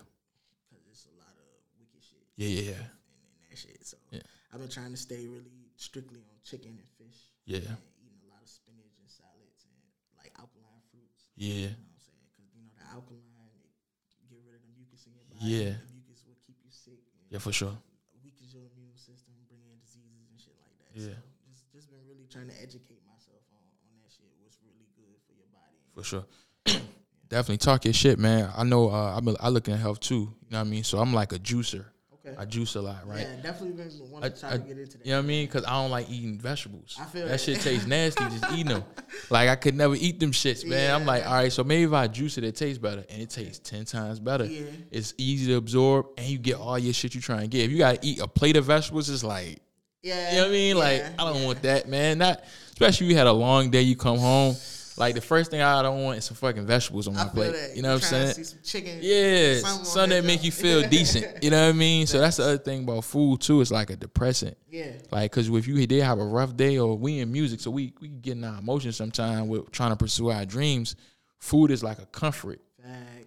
[0.69, 1.45] because it's a lot of
[1.79, 3.85] wicked shit yeah, yeah, yeah, in, in that shit.
[3.85, 4.19] So Yeah.
[4.53, 7.31] I've been trying to stay really strictly on chicken and fish.
[7.47, 9.79] yeah, And eating a lot of spinach and salads and
[10.19, 11.31] like alkaline fruits.
[11.39, 11.71] yeah.
[11.71, 12.25] You know what I'm saying?
[12.35, 15.39] Because you know the alkaline, it get rid of the mucus in your body.
[15.47, 15.79] Yeah.
[15.79, 16.99] The mucus will keep you sick.
[17.31, 17.73] Yeah, for sure.
[18.19, 20.91] weakens your immune system, bring in diseases and shit like that.
[20.99, 21.15] Yeah.
[21.15, 24.27] So just just been really trying to educate myself on, on that shit.
[24.43, 25.79] What's really good for your body.
[25.95, 26.25] For sure.
[27.29, 28.51] Definitely talk your shit, man.
[28.57, 30.33] I know uh, I'm I look in health too.
[30.43, 30.83] You know what I mean?
[30.83, 31.85] So I'm like a juicer.
[32.39, 33.19] I juice a lot, right?
[33.19, 35.05] Yeah, definitely been I, wanting to try I- to get into that.
[35.05, 35.45] you know what I mean?
[35.45, 36.97] Because I don't like eating vegetables.
[36.97, 37.41] I feel that, that.
[37.41, 38.83] shit tastes nasty just eating them.
[39.29, 40.95] Like I could never eat them shits, man.
[40.95, 43.29] I'm like, all right, so maybe if I juice it, it tastes better, and it
[43.29, 44.45] tastes ten times better.
[44.45, 44.61] Yeah.
[44.89, 47.65] It's easy to absorb, and you get all your shit you try and get.
[47.65, 49.59] If you gotta eat a plate of vegetables, it's like
[50.01, 50.31] Yeah.
[50.31, 50.77] You know what I mean?
[50.77, 51.45] Like, I don't yeah.
[51.45, 52.19] want that, man.
[52.19, 54.55] Not especially if you had a long day, you come home.
[54.99, 57.53] Like the first thing I don't want is some fucking vegetables on my plate.
[57.53, 57.75] that.
[57.75, 58.27] You know what I'm saying?
[58.27, 58.99] to see some chicken.
[59.01, 61.41] Yeah, something that make you feel decent.
[61.43, 62.05] You know what I mean?
[62.05, 63.61] So that's the other thing about food too.
[63.61, 64.57] It's like a depressant.
[64.69, 64.91] Yeah.
[65.09, 67.93] Like, cause if you did have a rough day, or we in music, so we
[68.01, 70.95] we get in our emotions sometimes with trying to pursue our dreams.
[71.39, 72.59] Food is like a comfort.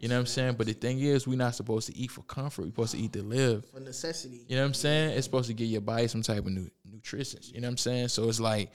[0.00, 0.54] You know what I'm saying?
[0.54, 2.62] But the thing is, we're not supposed to eat for comfort.
[2.62, 3.64] We're supposed to eat to live.
[3.72, 4.44] For necessity.
[4.48, 5.16] You know what I'm saying?
[5.16, 7.38] It's supposed to give your body some type of nu- nutrition.
[7.44, 8.08] You know what I'm saying?
[8.08, 8.72] So it's like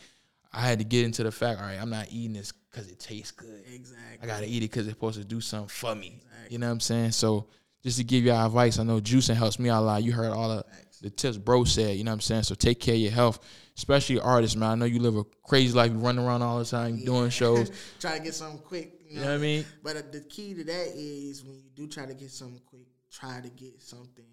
[0.53, 1.59] I had to get into the fact.
[1.59, 3.63] All right, I'm not eating this because it tastes good.
[3.73, 4.17] Exactly.
[4.21, 6.21] I gotta eat it because it's supposed to do something for me.
[6.23, 6.53] Exactly.
[6.53, 7.11] You know what I'm saying?
[7.11, 7.47] So
[7.83, 10.03] just to give y'all advice, I know juicing helps me out a lot.
[10.03, 10.65] You heard all the,
[11.01, 11.95] the tips bro said.
[11.97, 12.43] You know what I'm saying?
[12.43, 13.39] So take care of your health,
[13.77, 14.69] especially artists, man.
[14.71, 15.91] I know you live a crazy life.
[15.91, 17.71] You run around all the time, you doing shows.
[17.99, 18.93] try to get something quick.
[19.07, 19.65] You know, You know what I mean?
[19.83, 22.87] But uh, the key to that is when you do try to get something quick,
[23.11, 24.25] try to get something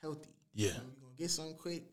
[0.00, 0.30] healthy.
[0.54, 0.68] Yeah.
[0.68, 1.84] When you're gonna get something quick,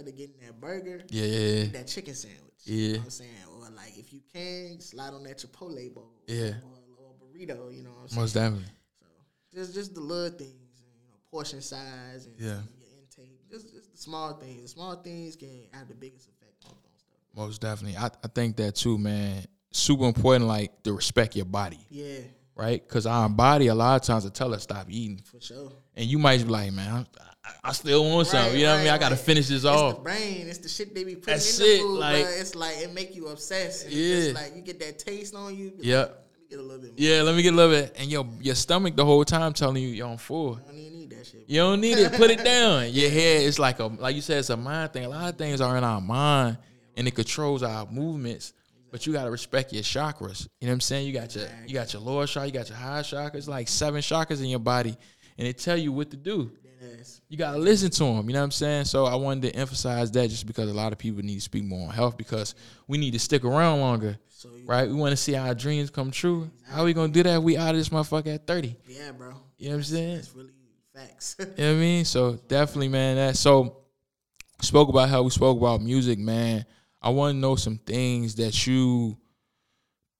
[0.00, 1.62] instead of getting that burger, Yeah, yeah, yeah.
[1.64, 2.40] get that chicken sandwich.
[2.64, 2.74] Yeah.
[2.76, 3.30] You know what I'm saying?
[3.54, 6.12] Or like if you can, slide on that Chipotle bowl.
[6.26, 6.52] Yeah.
[6.64, 8.20] Or, or burrito, you know what I'm saying?
[8.22, 8.64] Most definitely.
[9.00, 9.06] So
[9.54, 12.60] just just the little things, and, you know, portion size and Yeah.
[12.78, 13.48] your intake.
[13.50, 14.62] Just just the small things.
[14.62, 17.18] The small things can have the biggest effect on, on stuff.
[17.34, 17.96] Most definitely.
[17.96, 19.44] I, I think that too, man.
[19.72, 22.22] Super important, like to respect your body, Yeah,
[22.60, 22.86] right?
[22.86, 25.22] Because our body, a lot of times, will tell us stop eating.
[25.24, 25.72] for sure.
[25.96, 27.06] And you might be like, man,
[27.44, 28.52] I, I still want something.
[28.52, 28.88] Right, You know what I mean?
[28.88, 29.24] right, I got to right.
[29.24, 30.02] finish this It's the off.
[30.02, 30.46] brain.
[30.48, 31.98] It's the shit they be putting That's in the it, food.
[31.98, 32.40] like- bruh.
[32.40, 33.84] it's like it make you obsessed.
[33.86, 34.14] And Yeah.
[34.16, 35.72] It's just like you get that taste on you.
[35.80, 36.08] Yep.
[36.08, 36.94] like, Let me get a little bit more.
[36.98, 37.96] Yeah, let me get a little bit.
[37.98, 40.60] And your your stomach the whole time telling you you're on full.
[40.62, 41.44] I don't even need that shit.
[41.46, 42.12] You don't need it.
[42.12, 42.90] Put it down.
[42.92, 45.04] Your head is like a like you said, it's a mind thing.
[45.04, 46.58] A lot of things are in our mind
[46.96, 48.52] and it controls our movements.
[48.90, 50.48] But you gotta respect your chakras.
[50.60, 51.06] You know what I'm saying?
[51.06, 53.68] You got your you got your lower chakra, you got your high chakras, It's like
[53.68, 54.96] seven chakras in your body,
[55.38, 56.52] and they tell you what to do.
[57.28, 58.26] You gotta listen to them.
[58.28, 58.84] You know what I'm saying?
[58.86, 61.62] So I wanted to emphasize that just because a lot of people need to speak
[61.62, 62.54] more on health because
[62.88, 64.88] we need to stick around longer, So you, right?
[64.88, 66.50] We want to see our dreams come true.
[66.68, 67.42] How we gonna do that?
[67.42, 68.76] We out of this motherfucker at 30.
[68.88, 69.34] yeah, bro.
[69.58, 70.14] You know what I'm saying?
[70.16, 70.50] That's really
[70.94, 71.36] facts.
[71.38, 72.04] You know what I mean?
[72.04, 73.16] So definitely, man.
[73.16, 73.76] That so
[74.62, 76.64] spoke about how we spoke about music, man.
[77.02, 79.16] I want to know some things that you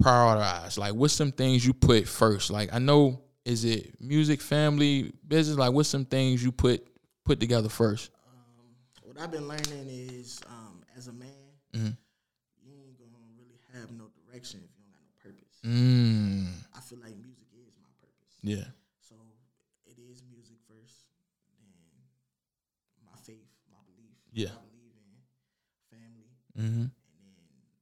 [0.03, 0.79] prioritize.
[0.79, 2.51] Like, what's some things you put first?
[2.51, 5.57] Like, I know is it music, family, business?
[5.59, 6.87] Like, what's some things you put
[7.25, 8.11] put together first?
[8.27, 11.29] um, what I've been learning is, um, as a man,
[11.75, 11.97] Mhm.
[12.65, 15.61] you ain't gonna really have no direction if you don't got no purpose.
[15.65, 18.39] Mm, I feel like music is my purpose.
[18.43, 18.65] yeah,
[19.01, 19.15] So
[19.87, 21.05] it is music first,
[21.61, 21.69] then
[23.05, 24.17] my faith, my belief.
[24.33, 24.49] Yeah.
[24.57, 26.87] I believe in family, mm-hmm.
[26.87, 27.73] and then the,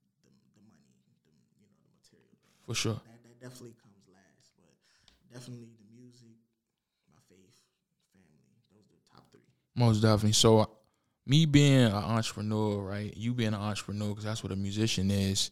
[0.55, 0.87] the money,
[1.27, 2.63] the, you know, the material thing.
[2.65, 2.99] for sure.
[3.03, 4.71] That, that definitely comes last, but
[5.33, 6.39] definitely the music,
[7.11, 7.59] my faith,
[8.15, 8.47] family.
[8.71, 9.43] Those are the top three.
[9.75, 10.33] Most definitely.
[10.33, 10.69] So,
[11.25, 13.13] me being an entrepreneur, right?
[13.15, 15.51] You being an entrepreneur, because that's what a musician is.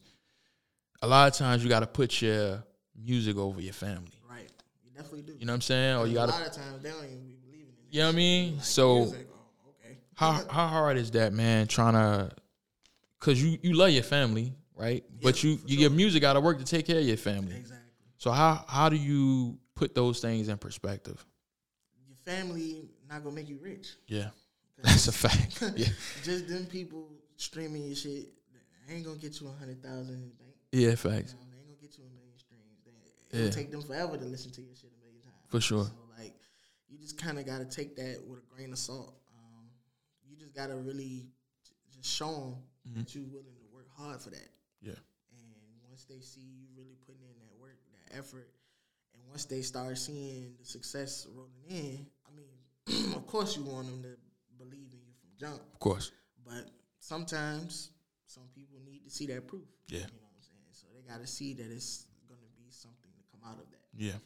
[1.02, 2.64] A lot of times, you got to put your
[3.00, 4.10] music over your family.
[4.28, 4.50] Right.
[4.84, 5.34] You definitely do.
[5.38, 5.96] You know what I'm saying?
[5.96, 7.94] Or you got a to lot of times they don't even be believing in it.
[7.94, 8.56] You know what I mean?
[8.56, 9.98] Like, So- music, oh, okay.
[10.16, 11.68] How how hard is that, man?
[11.68, 12.32] Trying to,
[13.20, 15.04] cause you you love your family, right?
[15.22, 15.80] but Yeah, you you sure.
[15.82, 17.56] your music got to work to take care of your family.
[17.56, 17.84] Exactly.
[18.18, 21.24] So how how do you put those things in perspective?
[22.06, 23.88] Your family not gonna make you rich.
[24.06, 24.30] Yeah,
[24.82, 25.62] that's a fact.
[25.76, 25.86] Yeah,
[26.24, 28.28] Just them people streaming your shit
[28.90, 30.54] ain't gonna get you a hundred thousand in the bank.
[30.72, 32.80] yeah, You facts know, they ain't gonna get you a million streams.
[32.84, 33.50] They, it'll Yeah.
[33.52, 35.34] take them forever to listen to your shit a million times.
[35.48, 35.84] for sure.
[35.84, 36.34] So like,
[36.88, 39.14] you just kind of got to take that with a grain of salt.
[39.36, 39.64] Um,
[40.26, 41.26] you just got to really
[41.94, 42.54] just show them
[42.86, 42.94] Mhm.
[42.96, 44.50] that you're willing to work hard for that.
[44.80, 44.92] Yeah.
[45.32, 48.50] And once they see you really putting in that work, that effort,
[49.14, 52.58] and once they start seeing the success rolling in, I mean,
[53.16, 54.16] of course you want them to
[54.56, 56.12] believe in you from jump, Of course.
[56.44, 57.90] but sometimes
[58.26, 59.66] some people need to see that proof.
[59.88, 59.98] Yeah.
[60.00, 60.72] You know what I'm saying?
[60.72, 63.70] So they got to see that it's going to be something to come out of
[63.70, 63.88] that.
[63.96, 64.18] Yeah.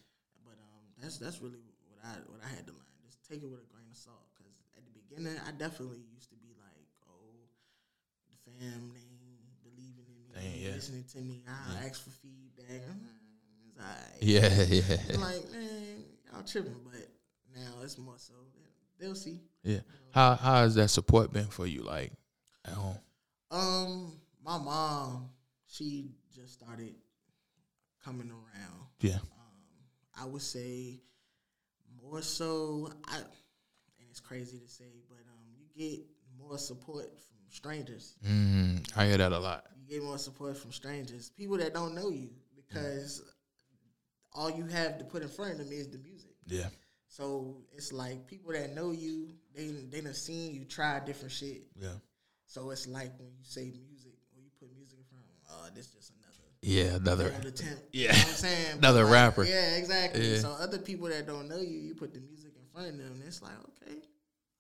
[0.44, 2.90] But um, that's that's really what I what I had to learn.
[3.04, 4.26] Just take it with a grain of salt.
[4.34, 7.46] Because at the beginning, I definitely used to be like, oh,
[8.28, 9.00] the fam they
[9.62, 10.74] believing in me, Dang, yeah.
[10.74, 11.42] listening to me.
[11.48, 12.82] I ask for feedback.
[12.82, 13.06] Mm,
[13.68, 14.22] It's alright.
[14.22, 16.76] Yeah, I'm yeah, like, man, y'all tripping.
[16.84, 17.08] But
[17.54, 18.34] now it's more so
[18.98, 19.40] they'll see.
[19.62, 19.80] yeah.
[20.12, 21.82] How how has that support been for you?
[21.82, 22.12] Like
[22.64, 22.98] at home?
[23.50, 24.12] Um,
[24.44, 25.28] my mom,
[25.66, 26.94] she just started
[28.04, 28.86] coming around.
[29.00, 29.16] Yeah.
[29.16, 29.20] um,
[30.20, 31.00] I would say
[32.02, 32.90] more so.
[33.06, 36.00] I and it's crazy to say, but um, you get
[36.38, 38.16] more support from strangers.
[38.26, 39.64] Mm, I hear that a lot.
[39.86, 43.22] You get more support from strangers, people that don't know you, because
[44.32, 46.30] all you have to put in front of them is the music.
[46.46, 46.68] Yeah.
[47.08, 51.62] So it's like people that know you, they they done seen you try different shit.
[51.78, 51.88] Yeah.
[52.46, 55.38] So it's like when you say music, when you put music in front of them,
[55.50, 56.96] oh, this just another Yeah.
[56.96, 57.28] Another.
[57.30, 57.82] failed attempt.
[57.92, 58.12] Yeah.
[58.12, 58.66] You know I'm saying?
[58.78, 59.44] Another But, rapper.
[59.44, 60.26] Yeah, exactly.
[60.32, 60.38] Yeah.
[60.38, 63.12] So other people that don't know you, you put the music in front of them,
[63.12, 63.96] and it's like, okay,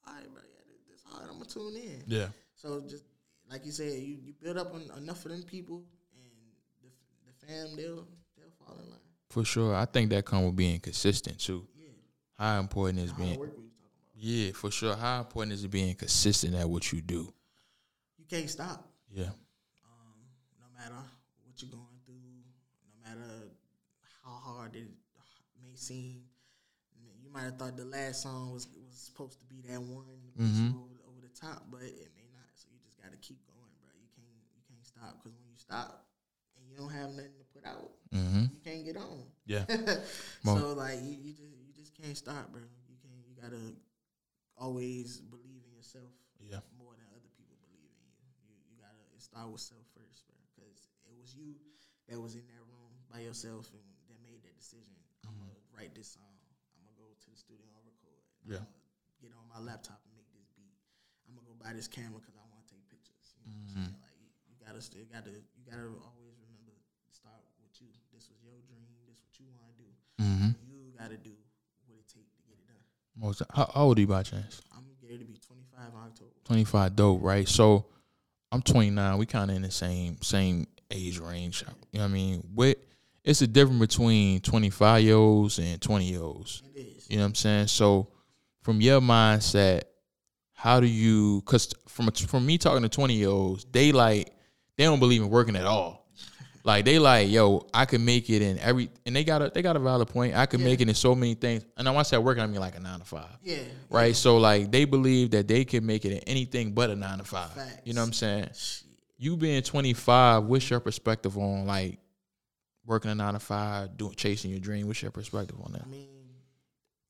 [0.06, 1.28] all right, bro, yeah, this hard.
[1.30, 2.02] I'm gonna tune in.
[2.06, 2.26] Yeah.
[2.62, 3.04] So just
[3.50, 5.82] like you said, you, you build up on enough of them people,
[6.14, 6.30] and
[6.80, 6.88] the
[7.26, 8.06] the fam they'll
[8.38, 9.00] they'll fall in line.
[9.30, 9.74] For sure.
[9.74, 11.66] I think that come with being consistent too.
[11.76, 11.86] Yeah,
[12.38, 14.22] How important is being work we was talking about.
[14.46, 14.94] Yeah, for sure.
[14.94, 17.32] How important is it being consistent at what you do?
[18.16, 18.88] You can't stop.
[19.10, 19.24] Yeah.
[19.24, 20.22] um,
[20.60, 20.94] no matter
[21.44, 23.48] what you're going through, no matter
[24.24, 24.86] how hard it
[25.60, 26.22] may seem.
[27.24, 30.38] You might have thought the last song was was supposed to be that one to
[30.38, 30.76] push you Mhm.
[30.76, 32.21] over, over the top, but it may
[35.02, 36.06] stop because when you stop
[36.56, 38.44] and you don't have nothing to put out, Mm-hmm.
[38.52, 39.24] you can't get on.
[39.48, 39.64] Yeah.
[40.44, 42.60] so like you, you just you just can't stop, bro.
[42.60, 43.24] You can't.
[43.26, 43.72] You gotta
[44.60, 46.60] always believe in yourself Yeah.
[46.76, 48.14] more than other people believe in you.
[48.46, 50.36] You you gotta start with self first, bro.
[50.52, 51.56] Because it was you
[52.12, 54.92] that was in that room by yourself and that made that decision.
[55.24, 56.36] I'm gonna write this song.
[56.76, 58.20] I'm gonna go to the studio and record.
[58.44, 58.60] Yeah.
[58.60, 60.76] I'm gonna get on my laptop and make this beat.
[61.24, 63.32] I'm gonna go buy this camera because I want to take pictures.
[63.40, 64.11] You know what
[64.72, 66.72] gotta still gotta you gotta always remember
[67.10, 67.88] start with you.
[68.12, 68.88] This was your dream.
[69.06, 69.88] This what you want to do.
[70.24, 70.50] Mm-hmm.
[70.64, 71.36] You gotta do
[71.86, 72.80] what it take to get it done.
[73.14, 73.42] Most.
[73.52, 74.62] How, old are you by chance?
[74.74, 76.30] I'm getting to be 25 October.
[76.44, 76.96] Twenty five.
[76.96, 77.20] Dope.
[77.22, 77.46] Right.
[77.46, 77.84] So,
[78.50, 79.18] I'm twenty nine.
[79.18, 81.64] We kind of in the same same age range.
[81.92, 82.48] You know what I mean?
[82.54, 82.78] What?
[83.24, 86.62] It's a difference between twenty five year olds and twenty year olds.
[86.74, 87.10] It is.
[87.10, 87.66] You know what I'm saying?
[87.66, 88.08] So,
[88.62, 89.82] from your mindset,
[90.54, 91.42] how do you?
[91.44, 94.32] Because from from me talking to twenty year olds, they like
[94.76, 96.00] they don't believe in working at all.
[96.64, 99.62] Like they like, yo, I could make it in every, and they got a they
[99.62, 100.36] got a valid point.
[100.36, 100.66] I could Yeah.
[100.66, 101.64] make it in so many things.
[101.76, 103.62] And I want to say working, I mean like a nine to five, Yeah.
[103.90, 104.14] right?
[104.14, 107.24] So like they believe that they can make it in anything but a nine to
[107.24, 107.50] five.
[107.84, 108.48] You know what I'm saying?
[108.54, 108.84] Shit.
[109.18, 111.98] You being 25, what's your perspective on like
[112.86, 114.86] working a nine to five, doing chasing your dream?
[114.86, 115.82] What's your perspective on that?
[115.82, 116.08] I mean,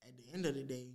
[0.06, 0.86] at the end of the day,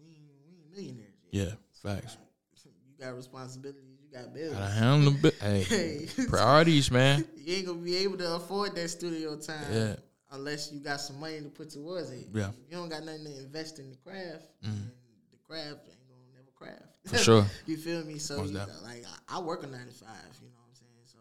[0.00, 1.14] we we millionaires.
[1.30, 1.48] yet.
[1.48, 1.54] Yeah,
[1.94, 2.16] facts.
[2.64, 3.91] You got responsibilities.
[4.12, 4.52] Got bills.
[4.52, 5.32] Gotta handle the.
[5.40, 7.24] Hey, priorities, man.
[7.36, 9.96] you ain't gonna be able to afford that studio time Yeah.
[10.30, 12.28] unless you got some money to put towards it.
[12.32, 12.50] Yeah.
[12.50, 14.68] If you don't got nothing to invest in the craft, mm-hmm.
[14.68, 14.92] then
[15.30, 16.84] the craft ain't gonna never craft.
[17.06, 17.46] For sure.
[17.66, 18.18] you feel me?
[18.18, 18.84] So you, definitely.
[18.84, 20.32] like I, I work a nine to five.
[20.42, 21.02] You know what I'm saying?
[21.06, 21.18] So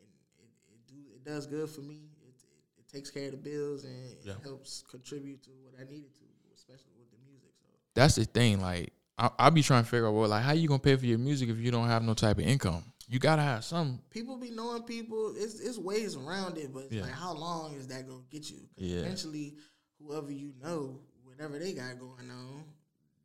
[0.00, 0.08] and
[0.40, 2.08] it, it do it does good for me.
[2.24, 4.32] It, it, it takes care of the bills and Yeah.
[4.32, 6.24] it helps contribute to what I needed to,
[6.54, 7.52] especially with the music.
[7.60, 8.62] So That's the thing.
[8.62, 11.06] Like I, I be trying to figure out, well, like how you gonna pay for
[11.06, 12.82] your music if you don't have no type of income?
[13.08, 14.00] You gotta have some.
[14.10, 15.34] people be knowing people.
[15.36, 17.02] It's it's ways around it, but Yeah.
[17.02, 18.60] like how long is that gonna get you?
[18.76, 19.00] Yeah.
[19.00, 19.56] Eventually,
[20.00, 22.64] whoever you know, whatever they got going on,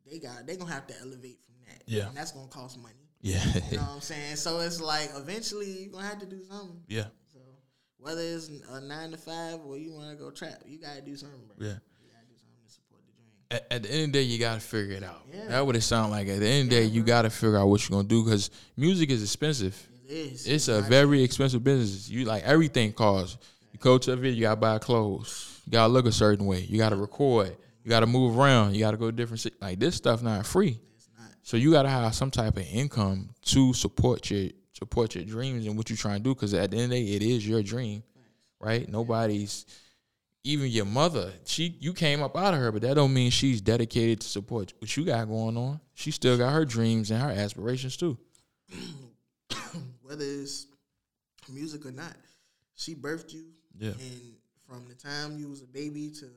[0.09, 1.83] they got they gonna have to elevate from that.
[1.85, 2.07] Yeah.
[2.07, 2.95] and that's gonna cost money.
[3.21, 3.43] Yeah.
[3.71, 4.35] You know what I'm saying?
[4.37, 6.81] So it's like eventually you're gonna have to do something.
[6.87, 7.05] yeah.
[7.31, 7.39] So
[7.97, 11.15] whether it's a nine to five or you want to go trap, you gotta do
[11.15, 11.55] something, bro.
[11.67, 11.73] Yeah.
[12.01, 13.29] you gotta do something to support the dream.
[13.55, 15.21] At, at the end of the day, you gotta figure it out.
[15.33, 15.45] Yeah.
[15.47, 16.27] That's what it sound like.
[16.27, 18.51] At the end of the day, you gotta figure out what you're gonna do because
[18.75, 19.81] music is expensive.
[20.07, 20.47] It is.
[20.47, 22.09] It's a very expensive business.
[22.09, 23.37] You like everything costs.
[23.71, 25.61] You go to a video, you gotta buy clothes.
[25.65, 26.61] You gotta look a certain way.
[26.61, 27.55] You gotta record.
[27.83, 28.73] You gotta move around.
[28.73, 29.45] You gotta go to different.
[29.61, 30.79] Like this stuff not free.
[30.97, 31.29] It's not.
[31.43, 35.77] So you gotta have some type of income to support your support your dreams and
[35.77, 36.35] what you're trying to do.
[36.35, 38.03] Because at the end of the day, it is your dream,
[38.59, 38.89] right?
[38.89, 39.65] Nobody's,
[40.45, 41.33] even your mother.
[41.45, 44.73] She you came up out of her, but that don't mean she's dedicated to support
[44.79, 45.81] what you got going on.
[45.95, 48.17] She still got her dreams and her aspirations too.
[50.01, 50.67] whether it's
[51.51, 52.15] music or not.
[52.75, 53.45] She birthed you,
[53.77, 53.91] Yeah.
[53.91, 54.35] and
[54.67, 56.29] from the time you was a baby to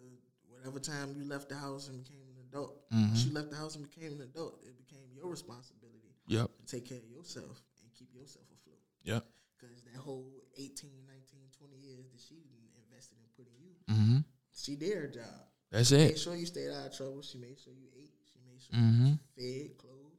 [0.48, 3.16] whatever time you left the house and became an adult, Mhm.
[3.16, 4.62] she left the house and became an adult.
[4.64, 6.50] It became your responsibility Yep.
[6.58, 8.80] to take care of yourself and keep yourself afloat.
[9.04, 9.26] Yep.
[9.58, 12.36] Because that whole 18, 19, 20 years that she
[12.76, 14.18] invested in putting you, Mm-hmm.
[14.54, 15.24] she did her job.
[15.70, 16.08] That's it.
[16.10, 17.22] Made sure you stayed out of trouble.
[17.22, 18.10] She made sure you ate.
[18.32, 19.18] She made sure Mhm.
[19.36, 20.16] you fed, clothed.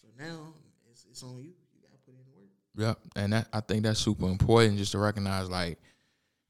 [0.00, 0.52] So now
[0.90, 1.52] it's, it's on you.
[1.74, 2.48] You got to put in the work.
[2.76, 2.98] Yep.
[3.16, 5.78] And that I think that's super important just to recognize like,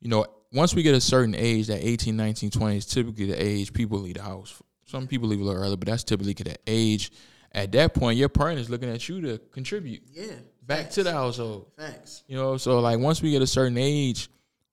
[0.01, 3.40] you know, once we get a certain age, that 18, 19, 20 is typically the
[3.42, 4.61] age people leave the house.
[4.85, 7.11] Some people leave a little early, but that's typically the age.
[7.53, 10.35] At that point, your parent is looking at you to contribute Yeah.
[10.62, 10.94] back facts.
[10.96, 11.70] to the household.
[11.77, 12.25] Facts.
[12.27, 14.29] You know, so like once we get a certain age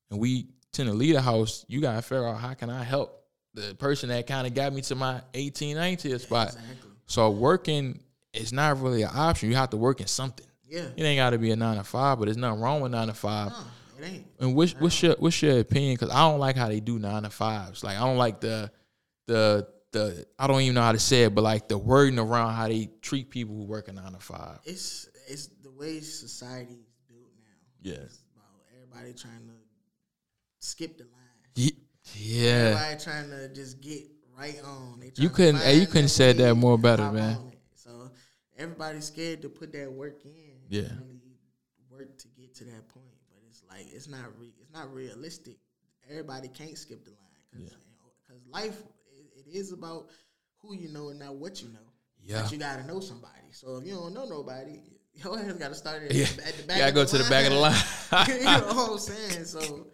[0.09, 0.47] and we
[0.87, 3.19] to the house, you gotta figure out how can I help
[3.53, 6.47] the person that kind of got me to my 18, 19 spot.
[6.49, 6.91] Exactly.
[7.05, 7.99] So working
[8.33, 9.49] is not really an option.
[9.49, 10.45] You have to work in something.
[10.67, 10.85] Yeah.
[10.95, 13.07] It ain't got to be a nine to five, but there's nothing wrong with nine
[13.07, 13.51] to five.
[13.51, 13.57] No,
[13.99, 14.27] it ain't.
[14.39, 15.95] And what's what's your what's your opinion?
[15.95, 17.83] Because I don't like how they do nine to fives.
[17.83, 18.71] Like I don't like the
[19.25, 22.53] the the I don't even know how to say it, but like the wording around
[22.53, 24.59] how they treat people who work a nine to five.
[24.63, 27.91] It's it's the way society is built now.
[27.91, 28.03] Yeah.
[28.05, 29.58] It's about everybody trying to
[30.59, 31.13] skip the line.
[31.55, 31.77] Ye-
[32.15, 34.03] Yeah, Everybody trying to just get
[34.37, 34.99] right on.
[34.99, 37.51] They You couldn't- hey, you couldn't that said that more better, man.
[37.75, 38.09] So
[38.57, 40.59] everybody's scared to put that work in.
[40.69, 40.81] Yeah.
[41.01, 41.37] Really
[41.89, 45.57] work to get to that point, but it's like it's not re- it's not realistic.
[46.09, 47.69] Everybody can't skip the line
[48.27, 50.09] because life it, it is about
[50.61, 51.79] who you know and not what you know.
[52.23, 52.41] Yeah.
[52.43, 53.51] But you gotta know somebody.
[53.51, 54.81] So if you don't know nobody,
[55.13, 56.23] your ass gotta start at, Yeah.
[56.45, 57.75] at the You gotta go the to the back of the line.
[58.27, 59.45] you know what I'm saying?
[59.45, 59.87] So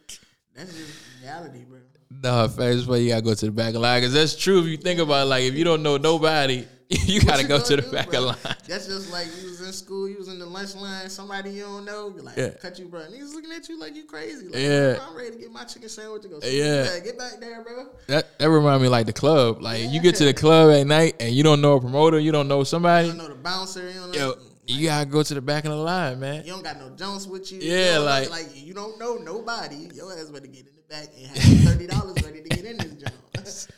[0.56, 1.80] that's just reality, bro.
[2.24, 4.60] no, first but you gotta go to the back of the line because that's true.
[4.60, 7.58] If you think about it, like if you don't know nobody, you gotta you go
[7.60, 8.20] gonna the do, back bro?
[8.20, 8.56] of the line.
[8.68, 11.64] That's just like you was in school, you was in the lunch line, somebody you
[11.64, 12.50] don't know, you like Yeah.
[12.62, 13.02] cut you, bro.
[13.02, 14.48] Niggas looking at you like you crazy.
[14.48, 15.00] Like, Yeah.
[15.02, 16.40] I'm ready to get my chicken sandwich to go.
[16.44, 16.84] Yeah.
[16.94, 17.88] Yeah, get back there, bro.
[18.08, 19.62] That that remind me like the club.
[19.64, 22.32] Like you get to the club at night and you don't know a promoter, you
[22.32, 23.08] don't know somebody.
[23.08, 23.88] You don't know the bouncer.
[23.90, 24.18] You don't know.
[24.18, 24.34] Yo,
[24.68, 26.44] you gotta go to the back of the line, man.
[26.46, 27.60] You don't got no Jones with you.
[27.62, 29.90] Yeah, you know- like- like you don't know nobody.
[29.94, 32.78] Your ass better get in the back and have thirty dollars ready to get in
[32.78, 33.68] this Jones.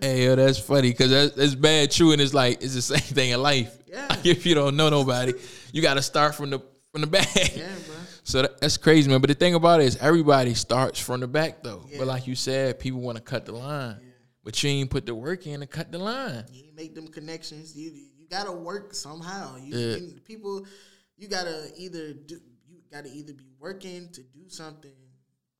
[0.00, 2.98] Hey, yo, that's funny because that's, that's bad true, and it's like it's the same
[3.00, 3.76] thing in life.
[3.88, 4.06] Yeah.
[4.24, 5.32] if you don't know nobody,
[5.72, 6.60] you got to start from the
[6.92, 7.26] from the back.
[7.56, 7.96] yeah, bro.
[8.22, 9.20] So that, that's crazy, man.
[9.20, 11.84] But the thing about it is, everybody starts from the back, though.
[11.88, 11.98] Yeah.
[11.98, 14.10] But like you said, people want to cut the line, yeah.
[14.44, 16.44] but you ain't put the work in to cut the line.
[16.52, 17.76] You make them connections.
[17.76, 17.92] You
[18.30, 19.56] gotta work somehow.
[19.56, 19.96] You, Yeah.
[19.96, 20.66] you- people,
[21.16, 22.40] you gotta either do.
[22.68, 24.92] You gotta either be working to do something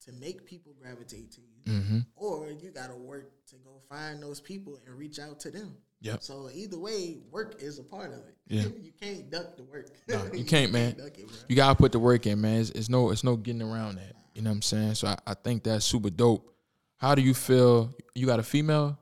[0.07, 1.99] to make people gravitate to you, Mm-hmm.
[2.17, 5.77] or you gotta work to go find those people and reach out to them.
[6.03, 6.23] Yep.
[6.23, 8.37] So either way, work is a part of it.
[8.49, 8.63] Yeah.
[8.83, 9.91] you can't duck the work.
[10.09, 10.97] No, you can't, man.
[10.97, 11.29] duck it.
[11.49, 12.61] You gotta put the work in, man.
[12.63, 14.15] It's, it's no, it's no getting around that.
[14.35, 14.95] You know what I'm saying?
[14.95, 16.55] So I, I think that's super dope.
[16.97, 17.93] How do you feel?
[18.15, 18.99] You got a female?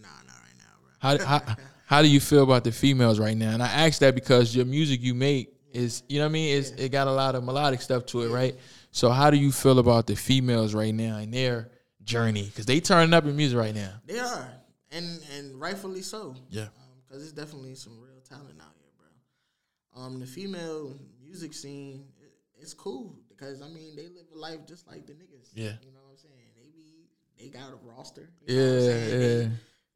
[0.00, 1.26] Nah, not right now, bro.
[1.26, 1.56] How how,
[1.88, 3.52] how do you feel about the females right now?
[3.54, 6.58] And I ask that because your music you make is you know what I mean.
[6.58, 8.54] It's, It got a lot of melodic stuff to it, right?
[8.90, 11.70] So how do you feel about the females right now and their
[12.04, 12.44] journey?
[12.44, 13.92] Because they turning up in music right now.
[14.06, 14.50] They are,
[14.92, 16.34] and and rightfully so.
[16.50, 16.66] Yeah.
[17.06, 20.02] because it's definitely some real talent out here, bro.
[20.02, 24.66] Um, the female music scene, it, it's cool because I mean they live a life
[24.66, 25.48] just like the niggas.
[25.54, 25.72] Yeah.
[25.82, 26.52] you know what I'm saying.
[26.54, 28.28] They be they got a roster.
[28.46, 29.16] You know what I'm Yeah.
[29.18, 29.48] They- yeah.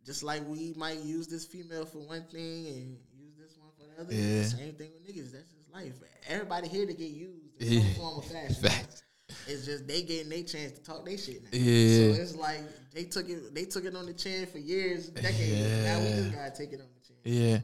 [0.05, 3.85] Just like we might use this female for one thing and use this one for
[3.95, 4.15] the other.
[4.15, 4.43] Yeah.
[4.45, 5.33] Same thing with niggas.
[5.33, 5.93] That's just life.
[6.29, 7.81] Everybody here to get used in Yeah.
[7.81, 8.55] some form of fashion.
[8.62, 9.03] Facts.
[9.47, 11.49] It's just they getting their chance to talk their shit now.
[11.53, 12.15] Yeah.
[12.15, 12.61] So it's like
[12.93, 15.85] they took it they took it on the chin for years, decades.
[15.85, 16.17] Now we Yeah.
[16.17, 17.17] just gotta take it on the chin.
[17.25, 17.59] Yeah.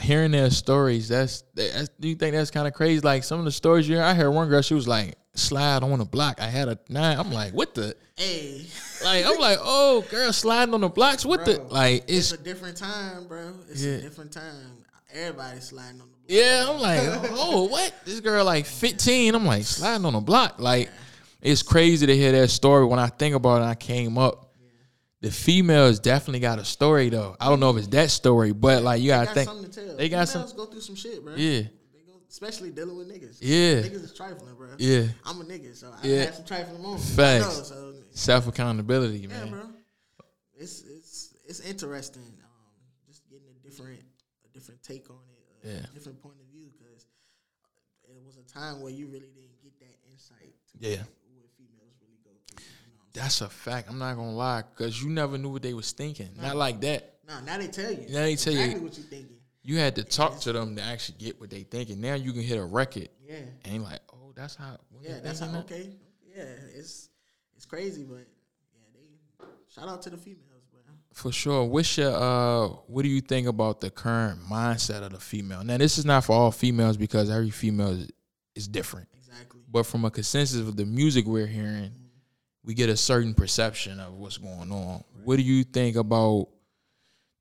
[0.00, 3.00] Hearing their stories, that's, that's do you think that's kind of crazy?
[3.00, 5.82] Like some of the stories you hear, I heard one girl, she was like, slide
[5.82, 6.40] on the block.
[6.40, 7.18] I had a nine.
[7.18, 7.96] I'm like, what the?
[8.16, 8.66] Hey,
[9.04, 11.24] Like, I'm like, oh, girl, sliding on the blocks.
[11.24, 11.60] What the?
[11.62, 13.52] Like, it's it's a different time, bro.
[13.70, 13.92] It's Yeah.
[13.94, 14.84] a different time.
[15.14, 16.26] Everybody sliding on the block.
[16.26, 17.94] Yeah, I'm like, oh, what?
[18.04, 19.34] This girl like 15.
[19.34, 20.56] I'm like sliding on the block.
[20.60, 20.90] Like,
[21.40, 22.84] it's crazy to hear that story.
[22.86, 24.44] When I think about it, I came up.
[25.20, 27.36] The females definitely got a story though.
[27.40, 29.48] I don't know if it's that story, but like you They gotta got think.
[29.48, 29.96] something to tell.
[29.96, 30.56] They got Females some.
[30.58, 31.34] go through some shit, bro.
[31.34, 31.62] Yeah.
[32.28, 33.38] Especially dealing with niggas.
[33.40, 33.80] Yeah.
[33.82, 34.68] Niggas is trifling, bro.
[34.78, 35.06] Yeah.
[35.24, 36.16] I'm a nigga, so I Yeah.
[36.24, 37.10] had some trifling moments.
[37.14, 37.46] Facts.
[37.46, 39.50] Know, so Self accountability, yeah, man.
[39.50, 39.70] bro.
[40.54, 42.22] It's it's it's interesting.
[42.22, 44.00] Um, just getting a different
[44.44, 45.86] a different take on it, a Yeah.
[45.94, 47.06] different point of view, because
[48.04, 50.54] it was a time where you really didn't get that insight.
[50.72, 51.04] To Yeah.
[51.34, 52.58] what females really go through.
[52.58, 53.88] You know what I'm That's a fact.
[53.88, 56.28] I'm not gonna lie, cause you never knew what they was thinking.
[56.36, 57.20] Not like that.
[57.26, 58.06] Nah, now they tell you.
[58.10, 59.37] Now they tell you- exactly what you thinking.
[59.68, 62.00] You had to talk to them to actually get what they thinking.
[62.00, 63.40] Now you can hit a record Yeah.
[63.66, 64.78] and you're like, oh, that's how.
[65.02, 65.58] Yeah, that's how, that?
[65.66, 65.90] okay.
[66.34, 67.10] Yeah, it's
[67.54, 68.14] it's crazy, but
[68.72, 70.80] yeah, they shout out to the females, bro.
[71.12, 71.64] For sure.
[71.64, 75.62] What's your uh what do you think about the current mindset of the female?
[75.62, 78.08] Now this is not for all females because every female is,
[78.54, 79.08] is different.
[79.18, 79.60] Exactly.
[79.70, 81.92] But from a consensus of the music we're hearing,
[82.64, 85.04] we get a certain perception of what's going on.
[85.24, 86.48] What do you think about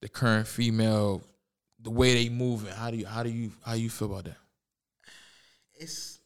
[0.01, 1.21] the current female,
[1.81, 2.73] the way they moving?
[2.73, 4.37] How do you how do you how you feel about that?
[5.79, 6.19] It's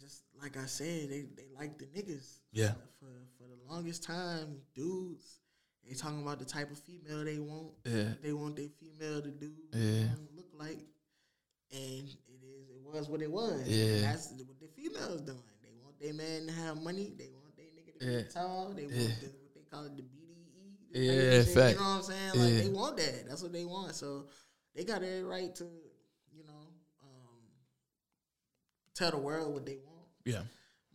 [0.00, 2.38] just like I said, they they like the niggas.
[2.52, 2.72] Yeah.
[3.00, 3.06] For
[3.38, 5.38] for the longest time, dudes,
[5.86, 7.72] they talking about the type of female they want.
[7.84, 8.10] Yeah.
[8.22, 10.08] They want their female to do Yeah.
[10.36, 10.78] look like,
[11.72, 13.66] and it is it was what it was.
[13.66, 14.00] Yeah.
[14.02, 15.42] That's what the females doing.
[15.62, 17.12] They want their man to have money.
[17.16, 18.22] They want their nigga to Yeah.
[18.22, 18.72] be tall.
[18.74, 19.06] They want Yeah.
[19.20, 20.92] the, what they call it the BDE.
[20.92, 21.78] the Yeah, fact.
[21.78, 22.28] You know what I'm saying?
[22.30, 22.60] Like Yeah.
[22.62, 23.28] they want that.
[23.28, 23.94] That's what they want.
[23.94, 24.26] So
[24.78, 25.64] they got every right to,
[26.32, 26.68] you know,
[27.02, 27.40] um,
[28.94, 30.06] tell the world what they want.
[30.24, 30.42] Yeah.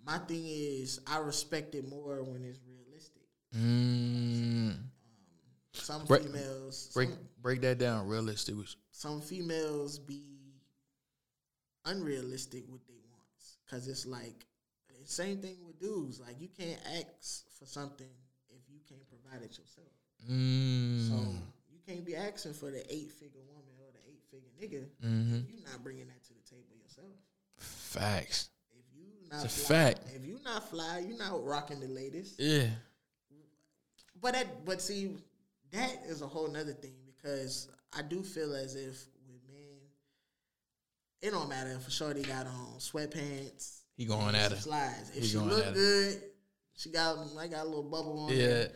[0.06, 3.24] My thing is, I respect it more when it's realistic.
[3.54, 4.78] Mm.
[5.74, 8.56] Some Break- females, Break some, break that down realistic.
[8.92, 10.22] some females be
[11.86, 14.46] unrealistic with they wants because it's like
[15.06, 16.20] same thing with dudes.
[16.22, 18.08] Like you can't ask for something
[18.50, 19.92] if you can't provide it yourself.
[20.30, 21.10] Mm.
[21.10, 21.16] So
[21.72, 23.63] you can't be asking for the eight figure woman or the eight
[24.60, 25.06] figure nigga.
[25.06, 25.44] Mhm.
[25.46, 27.12] if you not bringing that to the table yourself.
[27.58, 28.50] Facts.
[28.72, 30.02] If you not It's a fly, fact.
[30.16, 32.40] If you not fly, you not rocking the latest.
[32.40, 32.70] Yeah.
[34.22, 35.18] But that, but see,
[35.72, 39.80] that is a whole nother thing because I do feel as if with men,
[41.22, 43.80] it don't matter if a shorty got on sweatpants.
[43.96, 44.58] He going at her.
[44.58, 45.10] Slides.
[45.10, 46.22] If He she look good,
[46.76, 48.38] she got I got a little bubble on Yeah.
[48.48, 48.72] there.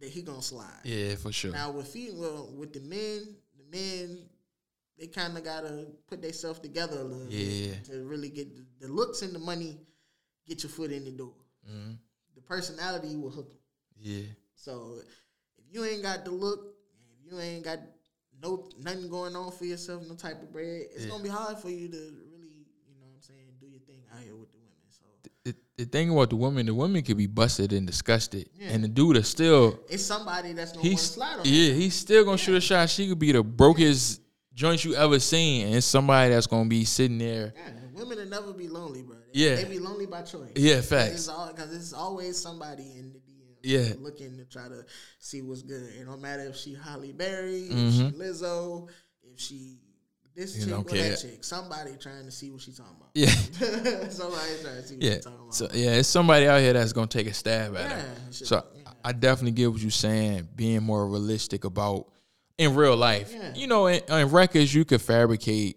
[0.00, 0.80] That he gonna slide.
[0.84, 1.50] Yeah, for sure.
[1.52, 4.28] Now with female, with the men, the men,
[4.98, 7.74] they kind of gotta put themselves together a little Yeah.
[7.74, 9.78] bit to really get the, the looks and the money,
[10.46, 11.34] get your foot in the door.
[11.70, 11.96] Mhm.
[12.34, 13.58] The personality will hook 'em.
[14.00, 14.24] Yeah.
[14.56, 15.00] So
[15.58, 16.74] if you ain't got the look,
[17.24, 17.78] if you ain't got
[18.42, 21.10] no nothing going on for yourself, no type of bread, it's Yeah.
[21.10, 21.96] gonna be hard for you to
[22.32, 24.68] really, you know what I'm saying, do your thing out here with the women.
[24.90, 25.04] So
[25.44, 28.70] The, the thing about the women, the women could be busted and disgusted, Yeah.
[28.70, 31.74] and the dude is still it's somebody that's gonna he's slide on yeah that.
[31.76, 32.90] he's still gonna shoot a shot.
[32.90, 34.20] She could be the brokest
[34.58, 37.54] joint you ever seen, and it's somebody that's gonna be sitting there.
[37.56, 39.16] Yeah, women will never be lonely, bro.
[39.32, 39.54] They, Yeah.
[39.54, 40.50] they be lonely by choice.
[40.56, 41.28] Yeah, It's facts.
[41.28, 43.24] because it's always somebody in the DM.
[43.62, 43.92] Yeah.
[44.00, 44.84] looking to try to
[45.20, 45.82] see what's good.
[46.00, 48.12] It don't matter if she Halle Berry, if Mhm.
[48.12, 48.88] she Lizzo,
[49.22, 49.78] if she
[50.34, 51.42] this You chick or that chick.
[51.44, 53.10] Somebody trying to see what she talking about.
[53.14, 53.28] Yeah,
[54.10, 55.14] somebody trying to see what yeah.
[55.14, 55.54] she talking about.
[55.54, 58.64] So yeah, it's somebody out here that's gonna take a stab at Yeah, it So
[58.76, 58.90] yeah.
[59.04, 60.48] I definitely get what you're saying.
[60.54, 62.06] Being more realistic about
[62.58, 63.32] in real life.
[63.34, 63.54] Yeah.
[63.54, 65.76] You know, in, in records you could fabricate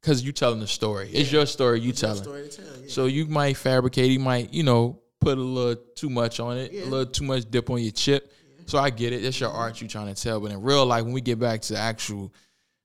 [0.00, 1.10] because you're telling the story.
[1.12, 1.80] It's your story.
[1.80, 2.22] You It's telling.
[2.22, 2.80] story to tell.
[2.80, 2.88] Yeah.
[2.88, 4.10] So you might fabricate.
[4.10, 6.84] You might, you know, put a little too much on it, Yeah.
[6.84, 8.32] a little too much dip on your chip.
[8.66, 9.22] So I get it.
[9.22, 10.40] That's your art you trying to tell.
[10.40, 12.32] But in real life, when we get back to actual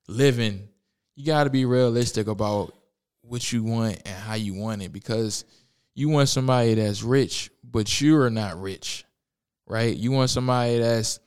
[0.08, 0.68] living,
[1.16, 2.74] you got to be realistic about
[3.22, 5.46] what you want and how you want it because
[5.96, 9.04] you want somebody that's rich, but you're not rich,
[9.66, 9.96] right?
[9.96, 11.20] You want somebody that's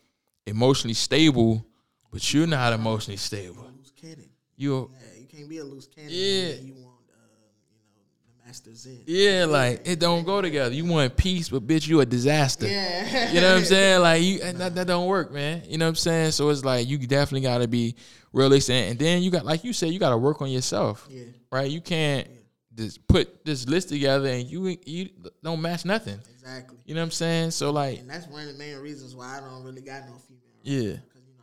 [0.46, 1.66] emotionally stable,
[2.11, 3.66] but you're not emotionally stable.
[3.76, 4.28] Loose cannon.
[4.56, 6.11] You Yeah, you can't be a loose cannon.
[6.11, 6.52] Yeah.
[6.61, 7.30] You want, um,
[7.70, 9.02] you know, the masters in.
[9.06, 10.74] yeah, like it don't go together.
[10.74, 12.66] You want peace, but bitch, you a disaster.
[12.66, 13.32] Yeah.
[13.32, 14.00] You know what I'm saying?
[14.02, 15.62] Like you and that, that don't work, man.
[15.66, 16.32] You know what I'm saying?
[16.32, 17.96] So it's like you definitely gotta be
[18.32, 18.90] realistic.
[18.90, 21.06] And then you got like you said, you gotta work on yourself.
[21.11, 21.24] Yeah.
[21.50, 21.70] Right?
[21.70, 22.28] You can't
[22.74, 25.11] just put this list together and you you
[25.42, 26.18] don't match nothing.
[26.32, 26.78] Exactly.
[26.84, 27.50] You know what I'm saying?
[27.52, 30.16] So like And that's one of the main reasons why I don't really got no
[30.16, 30.40] female.
[30.62, 30.96] Yeah.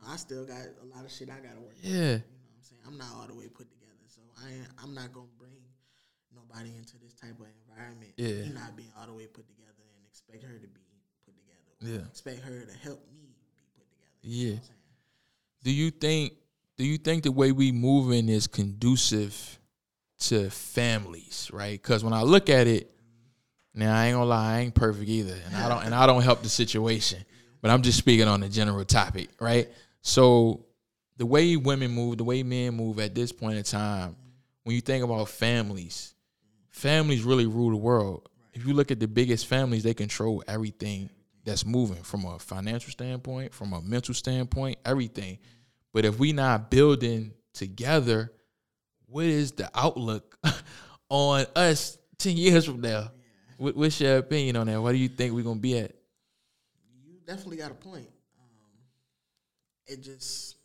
[0.07, 1.75] Because you I still got a lot of shit I gotta work.
[1.83, 1.91] on.
[1.91, 1.91] Yeah.
[1.91, 2.81] You know what I'm saying?
[2.87, 5.59] I'm not all the way put together, so I ain't, I'm not gonna bring
[6.33, 8.13] nobody into this type of environment.
[8.15, 8.47] Yeah.
[8.47, 10.81] Me not being all the way put together and expect her to be
[11.25, 11.99] put together.
[11.99, 12.07] Yeah.
[12.07, 14.15] Expect her to help me be put together.
[14.23, 14.43] Yeah.
[14.43, 14.77] You know I'm saying?
[15.63, 16.33] Do you think
[16.77, 19.59] do you think the way we moving is conducive
[20.19, 21.81] to families, right?
[21.81, 22.91] Cuz when I look at it,
[23.73, 25.35] now I ain't gonna lie, I ain't perfect either.
[25.45, 27.23] And I don't and I don't help the situation.
[27.59, 29.67] But I'm just speaking on the general topic, right?
[30.07, 30.65] So
[31.17, 34.15] the way women move, the way men move at this point in time,
[34.63, 36.15] when you think about families,
[36.69, 38.29] families really rule the world.
[38.53, 41.09] If you look at the biggest families, they control everything
[41.43, 45.39] that's moving from a financial standpoint, from a mental standpoint, everything.
[45.91, 48.31] But if we not building together,
[49.07, 50.37] what is the outlook
[51.09, 53.11] on us 10 years from now?
[53.57, 54.81] What, what's your opinion on that?
[54.81, 55.91] What do you think we're to be at?
[57.05, 58.07] You definitely got a point.
[59.87, 60.59] It just,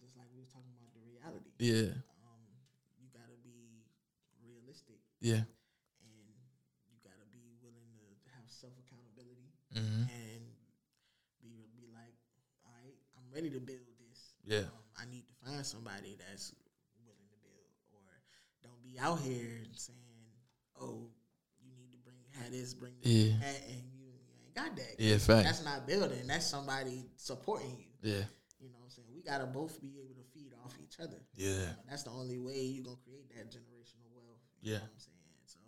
[0.00, 1.48] just like we was talking about the reality.
[1.56, 1.96] Yeah.
[2.20, 2.44] Um,
[3.00, 3.80] you gotta be
[4.44, 5.48] realistic, Yeah.
[6.04, 6.28] and
[6.92, 10.44] you gotta be willing to have self accountability, hmm and
[11.40, 12.12] be be like,
[12.68, 14.36] all right, I'm ready to build this.
[14.44, 14.68] Yeah.
[14.68, 16.52] Um, I need to find somebody that's
[17.00, 18.04] willing to build, or
[18.60, 20.28] don't be out here saying,
[20.80, 21.08] oh,
[21.64, 23.40] you need to bring have this, bring Yeah.
[23.40, 25.00] that, and you, you ain't got that.
[25.00, 25.48] Yeah, fact.
[25.48, 26.26] That's not building.
[26.26, 27.88] That's somebody supporting you.
[28.04, 28.24] Yeah.
[28.60, 29.08] You know what I'm saying?
[29.14, 31.16] We gotta both be able to feed off each other.
[31.34, 31.72] Yeah.
[31.88, 34.38] That's the only way you're gonna create that generational wealth.
[34.60, 34.78] You Yeah.
[34.78, 35.16] know what I'm saying?
[35.46, 35.58] So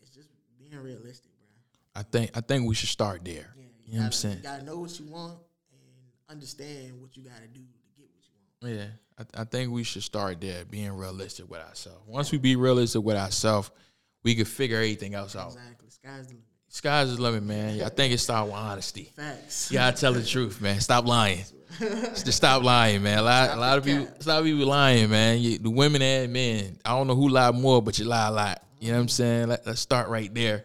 [0.00, 1.46] it's just being realistic, bro.
[1.94, 3.54] I think I think we should start there.
[3.56, 4.36] Yeah, You know what I'm saying?
[4.38, 5.38] You gotta know what you want
[5.72, 5.80] and
[6.28, 8.74] understand what you gotta do to get what you want.
[8.74, 12.02] Yeah, I, I think we should start there, being realistic with ourselves.
[12.06, 13.70] Once we be realistic with ourselves,
[14.22, 15.48] we can figure everything else out.
[15.54, 15.90] Exactly.
[15.90, 16.44] Sky's the limit.
[16.68, 17.82] Sky's the limit, man.
[17.82, 19.12] I think it starts with honesty.
[19.16, 19.70] Facts.
[19.70, 20.80] You gotta tell the truth, man.
[20.80, 21.44] Stop lying.
[21.78, 23.18] Just stop lying, man.
[23.18, 25.40] A lot, a lot of people, a lot of people lying, man.
[25.40, 26.78] You, the women and men.
[26.84, 28.62] I don't know who lie more, but you lie a lot.
[28.78, 29.48] You know what I'm saying?
[29.48, 30.64] Let, let's start right there,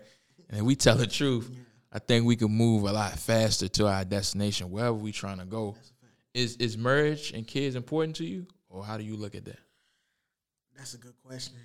[0.50, 1.50] and if we tell the truth,
[1.92, 5.46] I think we can move a lot faster to our destination, wherever we trying to
[5.46, 5.76] go.
[6.34, 9.60] Is is marriage and kids important to you, or how do you look at that?
[10.78, 11.56] That's a good question.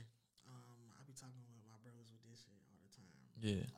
[0.48, 0.54] Um,
[0.90, 3.58] I be talking with my brothers with this shit all the time.
[3.58, 3.75] Yeah,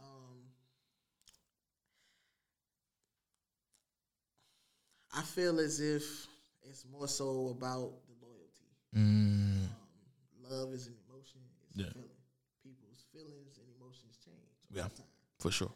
[5.14, 6.26] I feel as if
[6.62, 8.68] it's more so about the loyalty.
[8.94, 9.70] mm, Um,
[10.50, 11.40] love is an emotion.
[11.70, 11.86] It's Yeah.
[11.86, 12.10] a feeling.
[12.62, 14.36] People's feelings and emotions change.
[14.70, 14.88] Yeah.
[15.38, 15.72] for sure.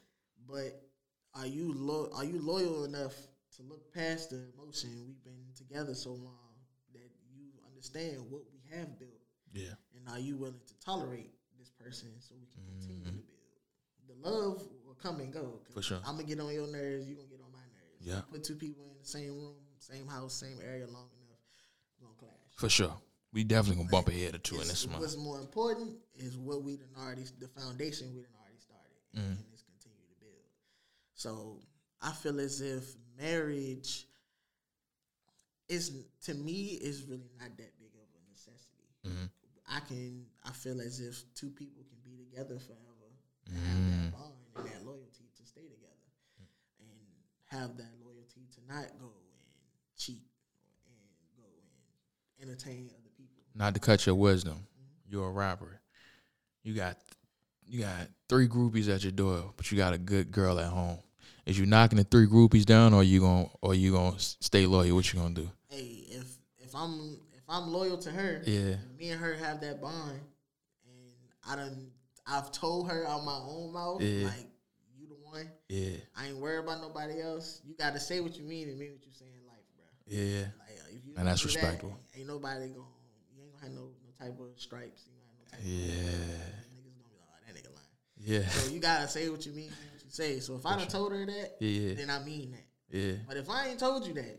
[0.46, 0.90] But
[1.34, 3.14] are you lo- are you loyal enough
[3.56, 5.06] to look past the emotion?
[5.06, 6.54] We've been together so long
[6.92, 9.20] that you understand what we have built,
[9.52, 13.16] Yeah, and are you willing to tolerate this person so we can continue Mm-hmm.
[13.18, 14.08] to build?
[14.08, 15.62] The love will come and go.
[15.72, 15.98] For sure.
[16.04, 17.06] I'm gonna get on your nerves.
[17.08, 17.91] You gonna get on my nerves.
[18.02, 18.20] Yeah.
[18.30, 21.38] Put two people in the same room, same house, same area long enough,
[22.00, 22.30] gonna clash.
[22.56, 22.94] for sure.
[23.32, 25.00] We definitely gonna bump a head or two in this month.
[25.00, 29.22] What's more important is what we done already, the foundation we done already started, and,
[29.38, 29.38] Mm.
[29.44, 30.44] and it's continue to build.
[31.14, 31.60] So
[32.00, 34.06] I feel as if marriage
[35.68, 35.92] is
[36.22, 38.88] to me is really not that big of a necessity.
[39.04, 39.30] Mhm.
[39.66, 43.08] I can I feel as if two people can be together forever
[43.46, 43.62] and Mm.
[43.62, 46.10] have that bond and that loyalty to stay together,
[46.80, 46.88] and
[47.52, 49.42] have that loyalty to not go and
[49.96, 50.22] cheat
[50.86, 50.96] and
[51.36, 51.44] go
[52.40, 53.42] and entertain other people.
[53.54, 54.66] Not to cut your wisdom,
[55.08, 55.80] you're a rapper.
[56.62, 56.96] You got
[57.66, 60.98] you got three groupies at your door, but you got a good girl at home.
[61.46, 64.94] Is you knocking the three groupies down, or you gonna or you gonna stay loyal?
[64.96, 65.50] What you gonna do?
[65.68, 66.26] hey, if
[66.58, 68.76] if I'm if I'm loyal to her, Yeah.
[68.98, 70.20] me and her have that bond,
[70.84, 71.12] and
[71.46, 71.90] I done
[72.26, 74.26] I've told her out my own mouth, Yeah.
[74.26, 74.48] like
[75.68, 77.60] Yeah, I ain't worried about nobody else.
[77.66, 79.84] You got to say what you mean and mean what you say in life, bro.
[80.06, 80.78] yeah, Like
[81.16, 81.90] uh, And that's respectful.
[82.12, 82.86] that, ain't nobody going
[83.34, 85.06] you ain't gonna have no no type of stripes.
[85.06, 86.12] You ain't have no type Yeah.
[86.12, 88.42] Of, niggas gonna be like, oh, that nigga lying.
[88.44, 88.48] Yeah.
[88.48, 90.40] So you gotta say what you mean, what you say.
[90.40, 91.94] So if I done told her that, Yeah.
[91.94, 92.66] then I mean that.
[92.96, 93.12] Yeah.
[93.26, 94.38] But if I ain't told you that,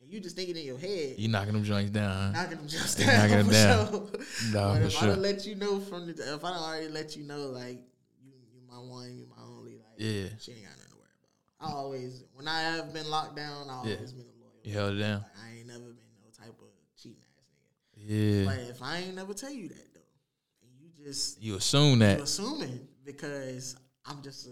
[0.00, 2.32] and you just thinking in your head, You knocking them joints down.
[2.32, 3.18] Knocking them You down.
[3.18, 3.86] Knocking them down.
[3.90, 4.10] Sure.
[4.52, 6.88] Nah, but for if I don't let you know from the, if I don't already
[6.88, 7.78] let you know, like
[8.20, 9.41] you, you my one, you my
[10.02, 10.28] Yeah.
[10.38, 11.08] she ain't got nothing to worry
[11.60, 11.70] about.
[11.70, 13.94] I always, when I have been locked down, I Yeah.
[13.96, 14.52] always been a loyal.
[14.64, 15.20] You held it down.
[15.22, 16.68] Like, I ain't never been no type of
[17.00, 17.44] cheating ass
[17.98, 18.44] nigga.
[18.44, 18.44] Yeah.
[18.46, 20.00] But if I ain't never tell you that though,
[20.62, 23.76] and you just You assume that you assuming because
[24.06, 24.50] I'm just a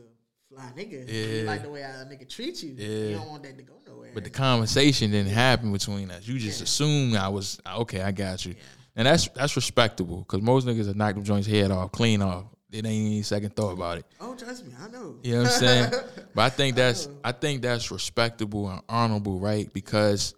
[0.48, 1.04] fly nigga.
[1.08, 1.40] Yeah.
[1.40, 2.74] You like the way I nigga treat you.
[2.76, 3.08] Yeah.
[3.08, 4.10] You don't want that to go nowhere.
[4.14, 6.26] But the conversation didn't happen between us.
[6.26, 6.64] You just Yeah.
[6.64, 8.02] assumed I was okay.
[8.02, 8.54] I got you,
[8.96, 12.46] and that's that's respectable because most niggas have knocked them joints head off, clean off.
[12.72, 14.06] It ain't any second thought about it.
[14.20, 15.16] oh, trust me, I know.
[15.22, 15.90] You know what I'm saying?
[16.34, 17.16] but I think that's know.
[17.24, 19.72] I think that's respectable and honorable, right?
[19.72, 20.34] Because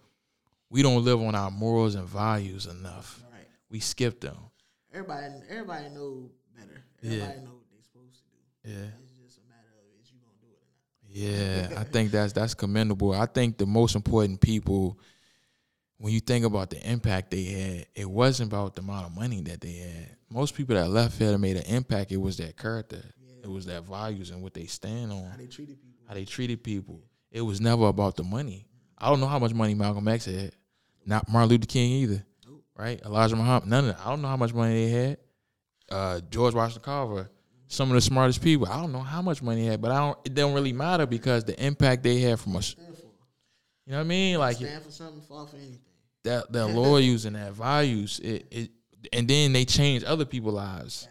[0.71, 3.23] we don't live on our morals and values enough.
[3.31, 3.47] Right.
[3.71, 4.37] We skip them.
[4.93, 6.83] Everybody, everybody know better.
[7.03, 7.11] Yeah.
[7.25, 8.73] Everybody know what they're supposed to do.
[8.73, 8.87] Yeah.
[9.03, 11.75] It's just a matter of is you gonna do it or not.
[11.75, 13.13] Yeah, I think that's that's commendable.
[13.13, 14.99] I think the most important people,
[16.03, 19.41] when you think about the impact they had, it wasn't about the amount of money
[19.43, 20.17] that they had.
[20.29, 23.01] Most people that left here that made an impact, it was their character,
[23.41, 26.01] it was their values and what they stand on, How they treated people.
[26.09, 27.01] how they treated people.
[27.31, 28.67] It was never about the money.
[28.99, 30.51] I don't know how much money Malcolm X had,
[31.07, 32.27] not Martin Luther King either,
[32.77, 33.01] right?
[33.05, 34.05] Elijah Muhammad, none of that.
[34.05, 35.19] I don't know how much money they had.
[35.89, 37.31] Uh, George Washington Carver,
[37.69, 38.67] some of the smartest people.
[38.67, 40.19] I don't know how much money they had, but I don't.
[40.25, 42.75] It don't really matter because the impact they had from us.
[43.87, 44.39] You know what I mean?
[44.39, 45.79] Like Stand for something, fall for anything.
[46.25, 48.21] That, their loyalties and their values.
[48.23, 48.71] It, it,
[49.13, 51.09] and then they change other people's lives,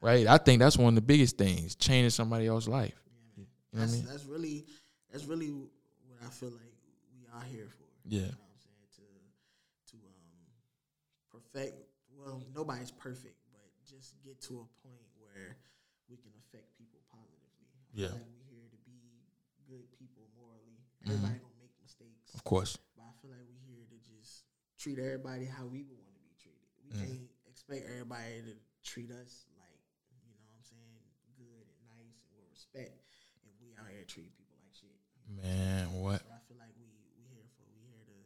[0.00, 0.26] right?
[0.26, 2.94] I think that's one of the biggest things, changing somebody else's life.
[3.36, 4.06] You know what I That's, mean?
[4.06, 4.64] that's really
[5.10, 6.74] that's really what I feel like
[7.12, 7.84] we are here for.
[8.06, 8.20] Yeah.
[8.20, 9.26] You know what I'm saying?
[9.90, 11.84] To to um perfect
[12.24, 15.56] well, nobody's perfect, but just get to a point where
[16.08, 17.68] we can affect people positively.
[17.92, 18.16] Yeah.
[18.16, 18.96] like we're here to be
[19.68, 20.80] good people morally.
[21.04, 22.32] Everybody gonna make mistakes.
[22.32, 22.78] Of course.
[22.96, 24.48] But I feel like we're here to just
[24.84, 26.68] treat everybody how we would want to be treated.
[26.84, 27.00] We Mm.
[27.00, 28.52] can't expect everybody to
[28.84, 29.80] treat us like,
[30.12, 31.00] you know what I'm saying,
[31.40, 32.92] good and nice and with respect
[33.48, 34.92] if we out here treating people like shit.
[35.24, 36.20] Man, what?
[36.28, 36.84] I feel like we
[37.16, 38.18] we here for we here to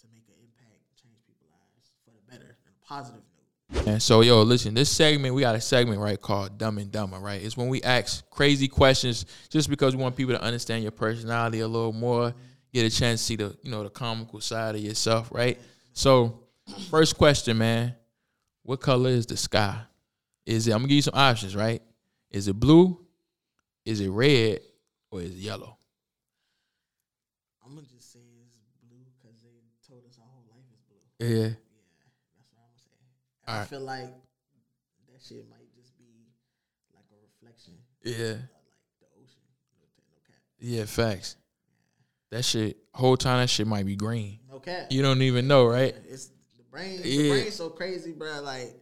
[0.00, 3.84] to make an impact, change people's lives for the better and a positive note.
[3.86, 7.18] And so, yo, listen, this segment, we got a segment, right, called Dumb and Dumber,
[7.20, 7.44] right?
[7.44, 11.60] It's when we ask crazy questions just because we want people to understand your personality
[11.60, 12.34] a little more,
[12.72, 15.60] get a chance to see the, you know, the comical side of yourself, right?
[15.92, 16.44] So,
[16.90, 17.94] first question, man.
[18.62, 19.82] What color is the sky?
[20.46, 21.82] Is it, I'm gonna give you some options, right?
[22.30, 22.98] Is it blue?
[23.84, 24.60] Is it red?
[25.10, 25.76] Or is it yellow?
[27.64, 31.26] I'm gonna just say it's blue because they told us our whole life is blue.
[31.26, 31.48] Yeah.
[31.48, 31.54] Yeah,
[32.34, 32.96] that's what I'm gonna say.
[33.48, 34.14] And I feel like
[35.10, 36.30] that shit might just be
[36.94, 37.74] like a reflection
[38.04, 38.14] Yeah.
[38.14, 38.70] of like
[39.00, 39.42] the ocean.
[39.74, 39.82] No,
[40.14, 40.36] no cap.
[40.60, 41.36] Yeah, facts.
[42.30, 44.38] That shit, whole time that shit might be green.
[44.54, 44.86] Okay.
[44.90, 45.94] You don't even know, right?
[46.08, 46.26] It's
[46.56, 47.00] the brain.
[47.02, 47.22] Yeah.
[47.22, 48.40] The brain's so crazy, bro.
[48.42, 48.74] Like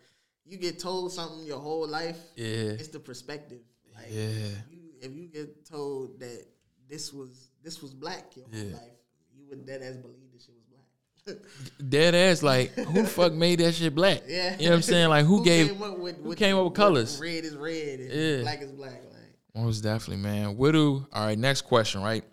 [0.45, 2.19] you get told something your whole life.
[2.37, 2.47] Yeah.
[2.47, 3.61] It's the perspective.
[3.95, 4.29] Like Yeah.
[4.71, 6.45] you, if you get told that
[6.89, 8.75] this was this was black your whole Yeah.
[8.77, 8.97] life,
[9.35, 11.37] you would dead ass believe this shit was black.
[11.89, 14.23] Dead ass, like who the fuck made that shit black?
[14.27, 14.57] yeah.
[14.59, 15.09] You know what I'm saying?
[15.09, 17.19] Like who, gave came up with, who with- came up with colors?
[17.21, 18.41] Red is red and Yeah.
[18.43, 19.03] black is black.
[19.05, 20.57] Like Most definitely, man.
[20.57, 22.25] What do all right, next question, right?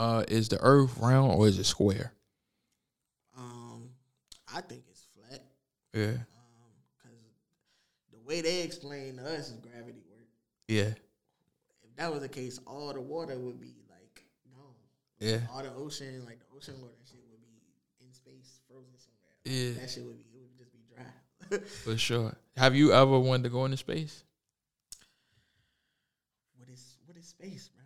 [0.00, 2.12] Uh is the earth round or is it square?
[3.36, 3.90] um,
[4.54, 5.42] I think it's flat.
[5.92, 6.06] Yeah.
[6.06, 7.18] Um, because
[8.10, 10.26] the way they explain to us is gravity work.
[10.68, 10.94] Yeah.
[11.82, 14.24] if that was the case, all the water would be like
[14.54, 14.74] gone.
[15.18, 15.40] Yeah.
[15.52, 17.60] All the ocean, like the ocean water shit would be
[18.06, 19.34] in space, frozen somewhere.
[19.44, 19.80] Yeah.
[19.82, 21.58] That shit would be it would just be dry.
[21.84, 22.34] For sure.
[22.56, 24.24] Have you ever wanted to go into space?
[26.56, 27.79] what is what is space, bro?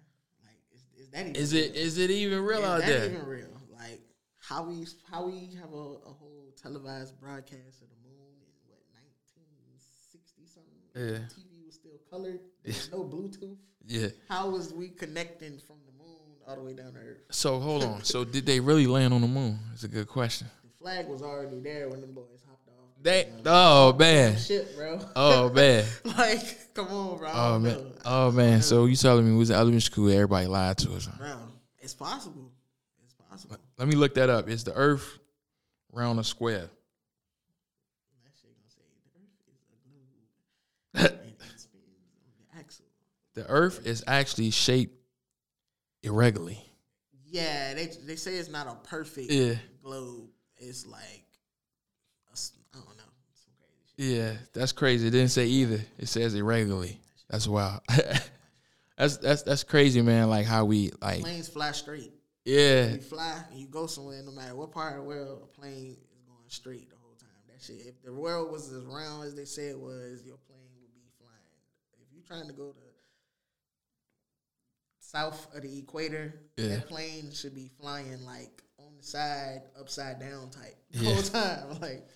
[1.14, 1.76] Is, is that even Is it real?
[1.86, 3.04] is it even real is out that there?
[3.06, 3.60] even real?
[3.72, 4.00] Like
[4.40, 8.80] how we how we have a, a whole televised broadcast of the moon in what
[8.92, 9.78] nineteen
[10.10, 10.72] sixty something?
[10.94, 11.18] Yeah.
[11.28, 12.40] TV was still colored.
[12.64, 13.56] There's no Bluetooth.
[13.86, 14.08] Yeah.
[14.28, 17.18] How was we connecting from the moon all the way down to Earth?
[17.30, 18.02] So hold on.
[18.02, 19.58] So did they really land on the moon?
[19.72, 20.48] It's a good question.
[20.62, 22.40] The flag was already there when them boys.
[23.04, 24.36] They Um, oh man.
[24.38, 24.98] shit, bro.
[25.14, 25.84] Oh man.
[26.18, 27.30] like, come on, bro.
[27.32, 27.92] Oh man.
[28.04, 28.62] Oh man.
[28.62, 31.06] So you telling me we was in elementary school, everybody lied to us.
[31.06, 31.36] bro,
[31.80, 32.50] it's possible.
[33.04, 33.56] It's possible.
[33.78, 34.48] Let me look that up.
[34.48, 35.18] Is the earth
[35.92, 36.70] round or square?
[38.22, 39.60] That shit gonna say the Earth is
[41.04, 41.84] a globe and it spins
[42.24, 42.86] on the axle.
[43.34, 44.96] The earth is actually shaped
[46.02, 46.58] irregularly.
[47.26, 49.56] Yeah, they they say it's not a perfect Yeah.
[49.82, 50.30] globe.
[50.56, 51.26] It's like
[52.30, 53.02] a s- I don't know,
[53.34, 53.83] some crazy shit.
[53.96, 55.06] Yeah, that's crazy.
[55.08, 55.80] It didn't say either.
[55.98, 57.00] It says irregularly.
[57.30, 57.80] That's wild.
[58.98, 60.28] that's that's that's crazy, man.
[60.28, 62.12] Like how we like Planes fly straight.
[62.44, 62.88] yeah.
[62.94, 65.96] You fly and you go somewhere, no matter what part of the world, a plane
[66.12, 67.28] is going straight the whole time.
[67.48, 67.86] That shit.
[67.86, 71.08] If the world was as round as they said it was, your plane would be
[71.18, 72.02] flying.
[72.02, 72.78] If you're trying to go to
[74.98, 76.68] south of the equator, Yeah.
[76.76, 81.12] that plane should be flying like on the side, upside down type the Yeah.
[81.14, 81.68] whole time.
[81.80, 82.08] Like,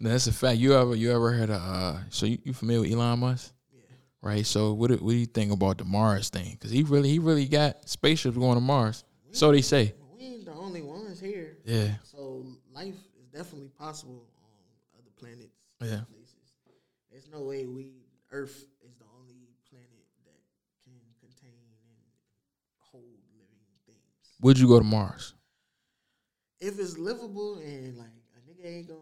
[0.00, 0.58] That's a fact.
[0.58, 3.52] You ever you ever heard of uh so you, you familiar with Elon Musk?
[3.72, 3.80] yeah.
[4.22, 4.46] Right.
[4.46, 6.56] So what do, what do you think about the Mars thing?
[6.60, 9.04] Cuz he really he really got spaceships going to Mars.
[9.32, 9.94] So they say.
[10.16, 11.58] We ain't the only ones here.
[11.64, 11.94] Yeah.
[12.02, 15.56] So life is definitely possible on other planets.
[15.80, 16.04] Yeah.
[16.10, 16.54] Places.
[17.10, 17.92] There's no way we
[18.30, 20.38] Earth is the only planet that
[20.84, 21.98] can contain and
[22.78, 23.04] hold
[23.36, 24.36] living things.
[24.40, 25.34] Would you go to Mars?
[26.60, 29.00] If it's livable and like a nigga ain't gonna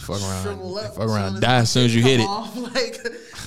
[0.00, 0.78] fuck around.
[0.78, 2.24] up, Fuck around, die as soon as you hit it.
[2.26, 2.98] off, Like,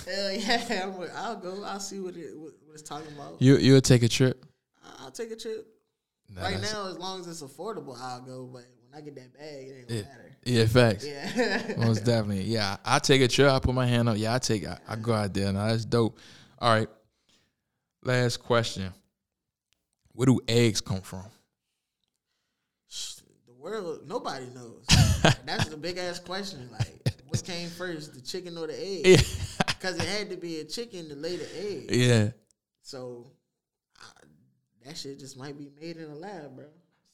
[0.05, 1.63] hell yeah, I'm like, I'll go.
[1.63, 3.35] I'll see what it what, it's talking about.
[3.41, 4.45] You you'll take a trip.
[4.99, 5.67] I'll take a trip.
[6.35, 8.45] Nah, right now, as long as it's affordable, I'll go.
[8.51, 10.05] But when I get that bag, it ain't gonna Yeah.
[10.07, 10.25] matter.
[10.45, 11.05] Yeah, facts.
[11.05, 11.73] Yeah.
[11.85, 12.43] Most definitely.
[12.43, 13.51] Yeah, I take a trip.
[13.51, 14.17] I put my hand up.
[14.17, 14.67] Yeah, I take.
[14.67, 15.51] I, I go out there.
[15.51, 16.17] Now that's dope.
[16.59, 16.87] All right.
[18.03, 18.93] Last question.
[20.13, 21.23] Where do eggs come from?
[23.69, 24.85] World, nobody knows.
[25.45, 26.69] That's the big ass question.
[26.71, 29.05] Like, what came first, the chicken or the egg?
[29.05, 29.21] Yeah.
[29.67, 31.91] Because it had to be a chicken to lay the egg.
[31.91, 32.29] yeah.
[32.81, 33.31] So
[33.97, 34.07] I,
[34.85, 36.65] that shit just might be made in a lab, bro.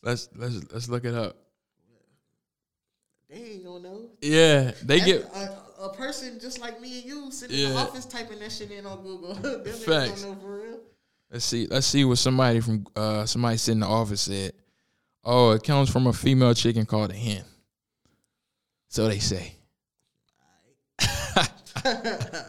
[0.02, 1.36] Let's let's let's look it up.
[3.30, 4.10] They ain't gonna know.
[4.22, 7.78] Yeah, they That's get a, a person just like me and you sitting in the
[7.78, 9.36] office typing that shit in on Google.
[9.66, 10.22] Facts.
[10.22, 10.80] don't know for real.
[11.32, 11.68] Let's see.
[11.68, 14.54] Let's see what somebody from uh somebody sitting in the office said.
[15.26, 17.44] Oh, it comes from a female chicken called a hen.
[18.88, 19.56] So they say.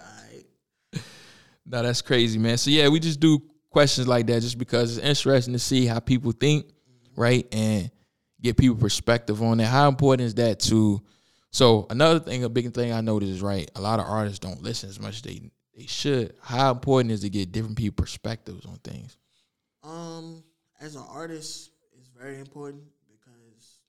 [1.67, 2.57] No, that's crazy, man.
[2.59, 5.99] So yeah, we just do questions like that just because it's interesting to see how
[5.99, 6.67] people think,
[7.17, 7.47] right?
[7.53, 7.91] And
[8.41, 9.67] get people perspective on that.
[9.67, 11.03] How important is that to
[11.51, 14.63] so another thing, a big thing I noticed is right, a lot of artists don't
[14.63, 16.35] listen as much as they they should.
[16.41, 19.17] How important is to get different people perspectives on things?
[19.83, 20.45] Um,
[20.81, 21.71] as an artist,
[22.19, 23.81] very important because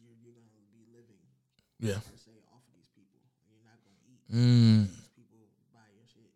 [0.00, 1.20] you're, you're gonna be living
[1.80, 2.00] Yeah.
[2.16, 3.20] se off of these people.
[3.48, 4.20] You're not gonna eat.
[4.30, 5.38] Mm, These people
[5.72, 6.30] buy your shit,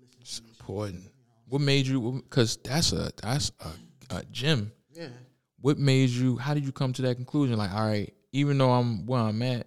[0.00, 0.60] listen it's to your shit.
[0.60, 1.02] important.
[1.48, 4.72] What made you because that's a that's a, a gym.
[4.92, 5.08] Yeah.
[5.60, 8.70] what made you how did you come to that conclusion like all right even though
[8.70, 9.66] i'm where i'm at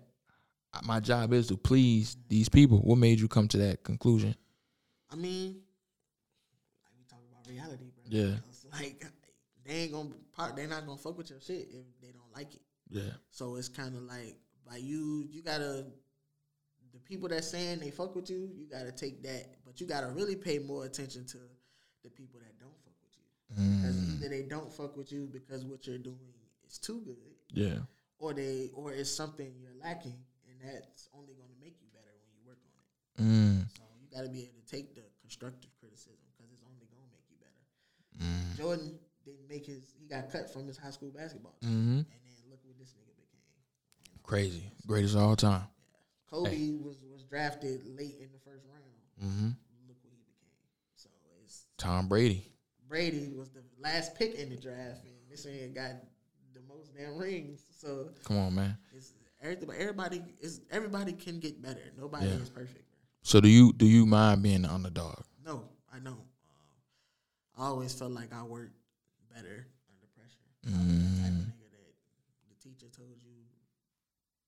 [0.84, 4.34] my job is to please these people what made you come to that conclusion
[5.12, 5.60] I mean,
[6.84, 8.04] like we talk about reality, bro.
[8.08, 8.36] Yeah.
[8.50, 9.06] It's like
[9.68, 10.10] they ain't gonna.
[10.56, 12.62] They're not gonna fuck with your shit if they don't like it.
[12.90, 14.38] yeah So it's kind of like
[14.68, 15.86] by you, you gotta
[16.94, 20.08] the people that saying they fuck with you, you gotta take that, but you gotta
[20.08, 21.38] really pay more attention to
[22.04, 23.24] the people that don't fuck with you.
[23.76, 26.34] Because Mm, either they don't fuck with you because what you're doing
[26.68, 27.80] is too good, yeah
[28.20, 32.32] or they or it's something you're lacking, and that's only gonna make you better when
[32.34, 33.24] you work on it.
[33.24, 37.10] mm, So you gotta be able to take the constructive criticism because it's only gonna
[37.12, 37.64] make you better.
[38.24, 41.92] mm, Jordan didn't make his he got cut from his high school basketball team, hmm
[41.98, 44.22] and then look what this nigga became.
[44.24, 45.64] crazy greatest of all time
[46.30, 48.84] Kobe was was drafted late in the first round.
[49.20, 49.50] hmm
[49.88, 50.56] Look what he became.
[50.96, 51.10] So
[51.44, 52.52] it's tom brady
[52.90, 55.92] Brady was the last pick in the draft, and this nigga got
[56.54, 57.62] the most damn rings.
[57.78, 59.78] So come on man it's everybody.
[59.80, 61.92] Everybody is everybody can get better.
[61.98, 62.36] Nobody Yeah.
[62.36, 62.86] is perfect.
[63.24, 66.14] So do you do you mind being the underdog No, I don't.
[66.16, 66.26] Um,
[67.58, 68.76] I always felt like I worked
[69.38, 70.46] better under pressure.
[70.66, 70.74] Mm.
[70.74, 71.94] The type of nigga that
[72.50, 73.38] the teacher told you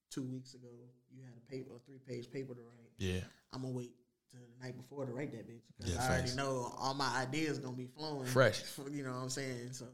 [0.10, 0.68] two weeks ago
[1.14, 2.92] you had a paper, a three page paper to write.
[2.98, 3.22] yeah
[3.54, 3.92] I'm gonna wait
[4.32, 7.10] till the night before to write that bitch because Yeah, I already know all my
[7.18, 8.62] ideas gonna be flowing Fresh.
[8.92, 9.74] You know what I'm saying?
[9.74, 9.86] So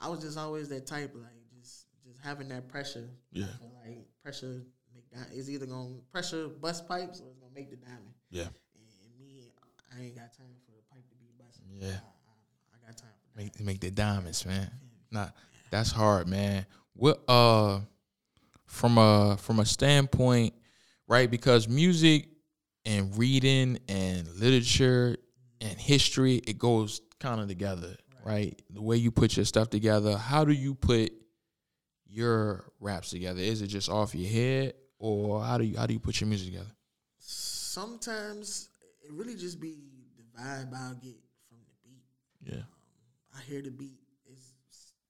[0.00, 3.08] I was just always that type, like just just having that pressure.
[3.32, 3.46] Yeah.
[3.84, 4.62] Like pressure
[4.94, 8.12] make is either gonna pressure bust pipes or it's gonna make the diamond.
[8.30, 8.42] yeah
[8.76, 9.50] And me,
[9.96, 11.64] I ain't got time for the pipe to be busting.
[11.80, 11.88] Yeah.
[11.88, 13.23] I, I, I got time for that.
[13.36, 14.70] Make make the diamonds man.
[15.10, 15.28] Nah
[15.70, 16.66] that's hard man.
[16.94, 17.80] What uh
[18.66, 20.54] from a from a standpoint
[21.08, 22.28] right because music
[22.84, 25.16] and reading and literature
[25.60, 28.60] and history it goes kind of together right?
[28.70, 31.12] The way you put your stuff together how do you put
[32.06, 33.40] your raps together?
[33.40, 36.28] Is it just off your head or how do you how do you put your
[36.28, 36.70] music together?
[37.18, 38.68] Sometimes
[39.02, 39.74] it really just be
[40.16, 41.16] the vibe I'll get
[41.48, 42.54] from the beat.
[42.54, 42.62] yeah
[43.36, 44.00] I hear the beat.
[44.30, 44.54] Is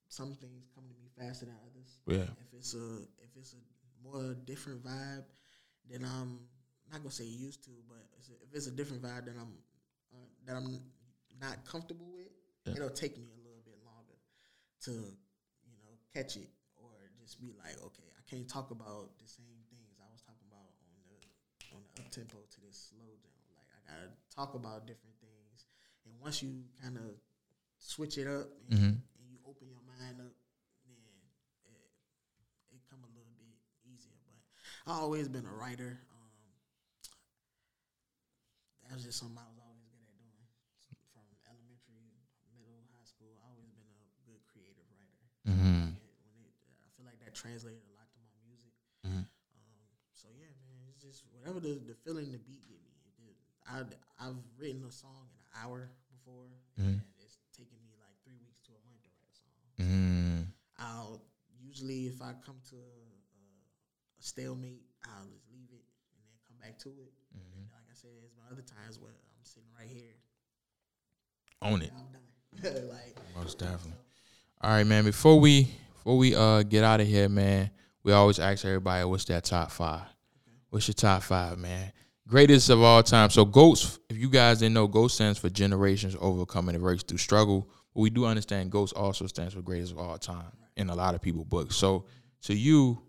[0.09, 1.99] some things come to me faster than others.
[2.07, 3.61] yeah If it's a if it's a
[4.03, 5.23] more different vibe,
[5.89, 6.39] then I'm
[6.91, 9.53] not gonna say used to, but if it's a different vibe, then I'm
[10.13, 10.79] uh, that I'm
[11.41, 12.31] not comfortable with,
[12.65, 12.75] Yeah.
[12.75, 14.15] it'll take me a little bit longer
[14.87, 19.27] to you know catch it or just be like, okay, I can't talk about the
[19.27, 21.17] same things I was talking about on the
[21.75, 23.41] on the up tempo to this slow jam.
[23.57, 25.65] Like I gotta talk about different things,
[26.05, 27.15] and once you kind of
[27.85, 28.93] switch it up and, Mhm.
[28.97, 30.33] and you open your mind up,
[30.85, 30.97] then
[31.69, 31.85] it,
[32.73, 33.53] it come a little bit
[33.85, 34.17] easier.
[34.25, 34.41] But
[34.89, 36.01] I always been a writer.
[36.09, 36.49] Um,
[38.89, 40.41] that was just something I was always good at doing.
[41.13, 42.09] From elementary,
[42.53, 45.25] middle, high school, I always been a good creative writer.
[45.45, 45.93] Mm-hmm.
[46.01, 48.73] It- when it, I feel like that translated a lot to my music.
[49.05, 49.25] Mhm.
[49.53, 52.91] Um, so yeah, man, it's just whatever the, the feeling the beat give me.
[53.65, 53.81] I
[54.21, 56.45] I've written a song in an hour before,
[56.77, 57.01] Mhm.
[57.01, 59.09] and it's taken me like three weeks to a month to
[59.85, 60.47] write a song.
[60.79, 60.87] Mm-hmm.
[60.99, 61.21] I'll
[61.65, 63.43] usually if I come to a, a,
[64.19, 65.83] a stalemate, I'll just leave it
[66.15, 67.13] and then come back to it.
[67.35, 67.61] Mhm.
[67.61, 70.15] And like I said, there's been other times where I'm sitting right here,
[71.61, 71.91] Own it.
[72.63, 73.91] Like Most definitely.
[74.61, 75.03] All right, man.
[75.03, 77.69] Before we before we uh get out of here, man,
[78.03, 80.03] we always ask everybody what's that top five.
[80.69, 81.91] What's your top five, man?
[82.27, 83.29] Greatest of all time.
[83.29, 87.69] So GOATs, if you guys didn't know, GOAT stands for generations overcoming adversity through struggle.
[87.95, 91.21] We do understand GOATs also stands for greatest of all time in a lot of
[91.21, 91.75] people's books.
[91.77, 92.05] So
[92.43, 93.01] to you,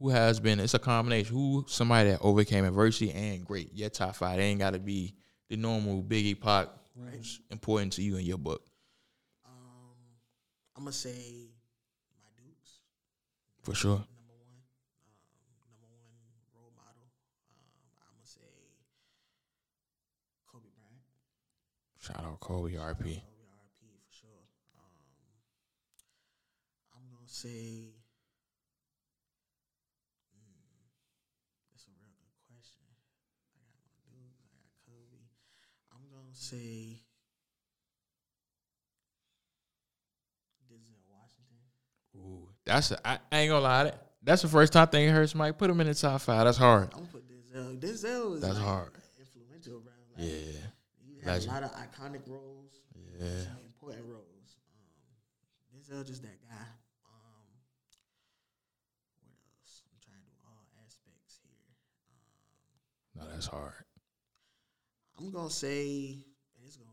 [0.00, 3.70] who has been it's a combination, who somebody that overcame adversity and great.
[3.72, 4.38] Your top five.
[4.38, 5.14] They ain't gotta be
[5.48, 8.62] the normal Biggie Pac who's important to you in your book.
[9.46, 9.52] um,
[10.76, 11.48] I'm gonna say
[12.20, 12.80] my Dukes.
[13.62, 14.04] For sure.
[14.16, 14.60] number one,
[14.98, 16.10] um, number one
[16.54, 17.06] role model.
[17.48, 18.40] Um, I'm gonna say
[20.50, 21.02] Kobe Bryant.
[21.98, 22.40] Shout out.
[22.40, 23.22] Kobe RP
[23.80, 24.44] for sure.
[24.76, 24.90] Um,
[26.94, 27.90] I'm gonna say.
[30.30, 30.86] Hmm,
[31.72, 32.86] that's a real good question.
[33.50, 34.38] I got my Dukes.
[34.38, 35.26] I got Kobe.
[35.92, 37.02] I'm gonna say.
[40.70, 41.60] Denzel Washington.
[42.16, 43.84] Ooh, that's a, I, I ain't gonna lie.
[43.84, 45.34] that- That's the first time I hurts.
[45.34, 46.44] Mike, put him in the top five.
[46.46, 46.88] That's hard.
[46.94, 47.78] I'm gonna put Denzel.
[47.78, 48.92] Denzel is That's like hard.
[49.20, 49.92] influential, bro.
[50.16, 50.70] Like, Yeah,
[51.04, 51.50] He had Legend.
[51.50, 52.80] a lot of iconic roles,
[53.20, 53.52] yeah.
[53.66, 54.56] important roles.
[54.72, 56.64] Um, Denzel just that guy.
[57.04, 57.52] Um,
[59.20, 59.84] what else?
[59.92, 61.68] I'm trying to do all aspects here.
[62.08, 62.48] Um,
[63.16, 63.72] No, that's hard.
[65.18, 66.18] I'm gonna say,
[66.56, 66.90] and it's gonna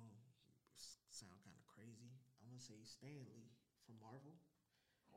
[1.09, 2.11] sound kind of crazy.
[2.43, 3.49] I'm gonna say Stan Lee
[3.85, 4.35] from Marvel.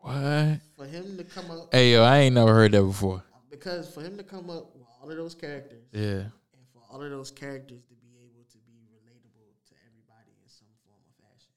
[0.01, 0.61] What?
[0.77, 3.23] For him to come up, Hey yo, I ain't never heard that before.
[3.51, 6.31] because for him to come up with all of those characters, Yeah.
[6.55, 10.49] and for all of those characters to be able to be relatable to everybody in
[10.49, 11.53] some form or fashion.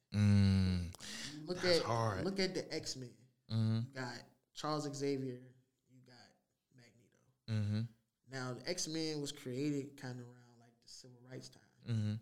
[0.92, 1.48] Mm.
[1.48, 2.26] Look That's at hard.
[2.26, 3.10] look at the X Men.
[3.52, 3.76] Mm-hmm.
[3.88, 4.14] You got
[4.54, 5.40] Charles Xavier.
[5.90, 6.28] You got
[6.76, 7.22] Magneto.
[7.50, 7.82] Mm-hmm.
[8.32, 11.64] Now the X Men was created kind of around like the civil rights time.
[11.96, 12.14] Mm-hmm.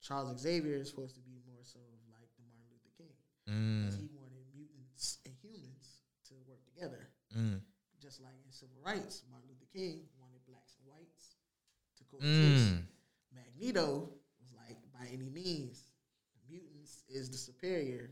[0.00, 1.78] Charles Xavier is supposed to be more so
[2.10, 3.16] like the Martin Luther King.
[3.46, 4.00] 'cause Mm.
[4.00, 7.60] He wanted mutants and humans to work together, Mm.
[8.00, 9.24] just like in civil rights.
[9.30, 11.36] Martin Luther King wanted blacks and whites
[11.96, 12.74] to coexist.
[12.74, 12.86] Mm.
[13.32, 14.08] Magneto
[14.40, 15.90] was like, by any means,
[16.48, 18.10] mutants is the superior.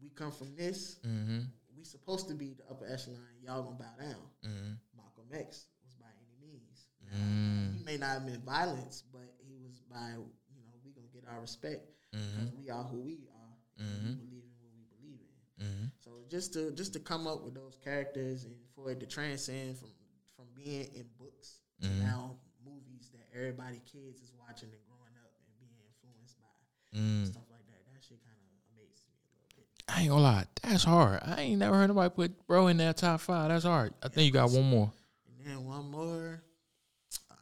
[0.00, 0.96] We come from this.
[1.04, 1.40] Mm-hmm.
[1.76, 3.22] We supposed to be the upper echelon.
[3.40, 4.30] Y'all gonna bow down.
[4.42, 4.72] Mm-hmm.
[4.96, 6.86] Malcolm X was by any means.
[7.14, 7.78] Mm.
[7.78, 10.10] He may not have been violence, but he was by
[10.54, 11.82] you know we gonna get our respect
[12.12, 12.58] because Mm-hmm.
[12.58, 13.84] we are who we are.
[13.84, 14.02] Mhm.
[14.02, 15.20] We believe in what we believe
[15.58, 15.64] in.
[15.66, 15.86] Mm-hmm.
[16.00, 19.78] So just to just to come up with those characters and for it to transcend
[19.78, 19.88] from
[20.36, 21.98] from being in books to Mhm.
[22.00, 27.26] now movies that everybody kids is watching and growing up and being influenced by Mm.
[27.26, 27.84] stuff like that.
[27.92, 29.66] That shit kind of amazes me a little bit.
[29.88, 31.20] I ain't gonna lie, that's hard.
[31.24, 33.48] I ain't never heard nobody put bro in that top five.
[33.48, 33.94] That's hard.
[34.02, 34.92] I think you got one more.
[35.26, 36.42] And then one more,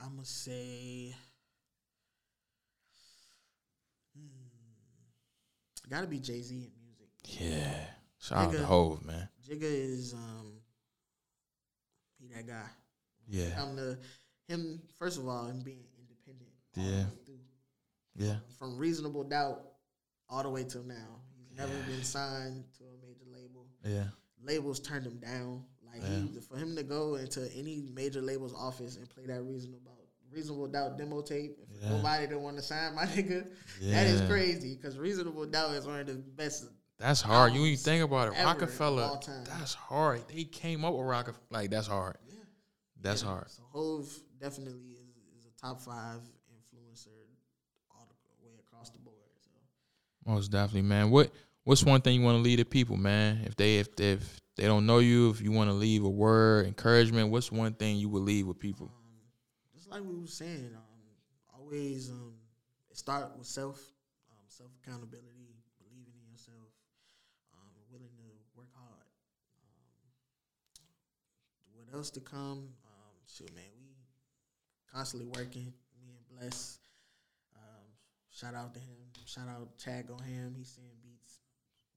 [0.09, 1.15] I'm gonna say,
[4.17, 7.09] hmm, gotta be Jay Z in music.
[7.25, 7.75] Yeah.
[8.19, 8.65] Shout out to.
[8.65, 9.29] Hove, man.
[9.47, 10.55] Jigga is um,
[12.19, 12.65] he that guy.
[13.29, 13.51] Yeah.
[13.61, 13.99] I'm the
[14.49, 16.51] him first of all, him being independent.
[16.75, 17.05] Yeah.
[18.17, 18.37] Yeah.
[18.59, 19.61] From reasonable doubt
[20.31, 23.67] all the way till now, he's never been signed to a major label.
[23.85, 24.05] Yeah.
[24.43, 25.65] labels turned him down.
[25.87, 26.09] Like Yeah.
[26.33, 29.98] he, for him to go into any major label's office and play that reasonable
[30.33, 31.91] reasonable doubt demo tape, if Yeah.
[31.91, 33.47] nobody didn't want to sign my nigga,
[33.83, 34.75] that is crazy.
[34.75, 36.67] Because reasonable doubt is one of the best.
[36.99, 37.53] That's hard.
[37.55, 38.43] You even think about it.
[38.43, 39.19] Rockefeller.
[39.47, 40.23] That's hard.
[40.29, 41.47] They came up with Rockefeller.
[41.51, 42.17] Like that's hard.
[42.29, 42.35] Yeah.
[43.01, 43.29] That's Yeah.
[43.29, 43.51] hard.
[43.51, 46.21] So Hove definitely is, is a top five
[46.53, 47.09] influencer
[47.91, 49.15] all the way across the board.
[49.41, 49.51] So
[50.27, 51.11] Most definitely, man.
[51.11, 51.31] What
[51.65, 53.43] What's one thing you want to leave the people, man?
[53.45, 56.09] If they if they, if they don't know you, if you want to leave a
[56.09, 58.87] word, encouragement, what's one thing you would leave with people?
[58.87, 58.93] um,
[59.89, 62.35] just like we were saying, um, always um,
[62.93, 63.81] start with self,
[64.31, 66.69] um, self accountability, believing in yourself,
[67.55, 69.07] um, willing to work hard.
[70.77, 72.69] Um, what else to come?
[72.85, 73.95] Um, shoot, man, we
[74.93, 75.73] constantly working.
[76.03, 76.79] Me and Bless.
[77.57, 77.87] Um,
[78.31, 78.97] shout out to him.
[79.25, 80.55] Shout out Chad on him.
[80.57, 81.41] He's saying beats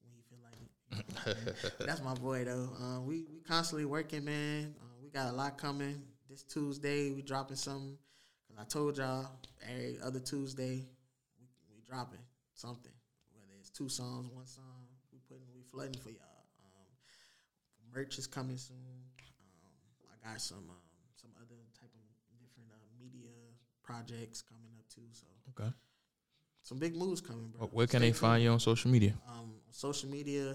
[0.01, 0.71] when he feel like it.
[0.89, 1.73] You know what I'm saying?
[1.87, 2.69] That's my boy though.
[2.79, 4.75] Um, we we constantly working, man.
[4.79, 6.01] Uh, we got a lot coming.
[6.32, 7.97] This Tuesday we dropping something.
[8.47, 9.27] Cause I told y'all
[9.69, 10.88] every other Tuesday
[11.38, 12.23] we, we dropping
[12.53, 12.93] something.
[13.36, 16.47] Whether it's two songs, one song, we putting we flooding for y'all.
[16.63, 16.88] Um,
[17.93, 18.77] merch is coming soon.
[18.77, 20.77] Um, I got some um,
[21.17, 23.27] some other type of different uh, media
[23.84, 25.01] projects coming up too.
[25.11, 25.73] So Okay.
[26.63, 27.67] some big moves coming, bro.
[27.67, 29.15] Where can Stay they find you on social media?
[29.27, 30.51] um, on social media.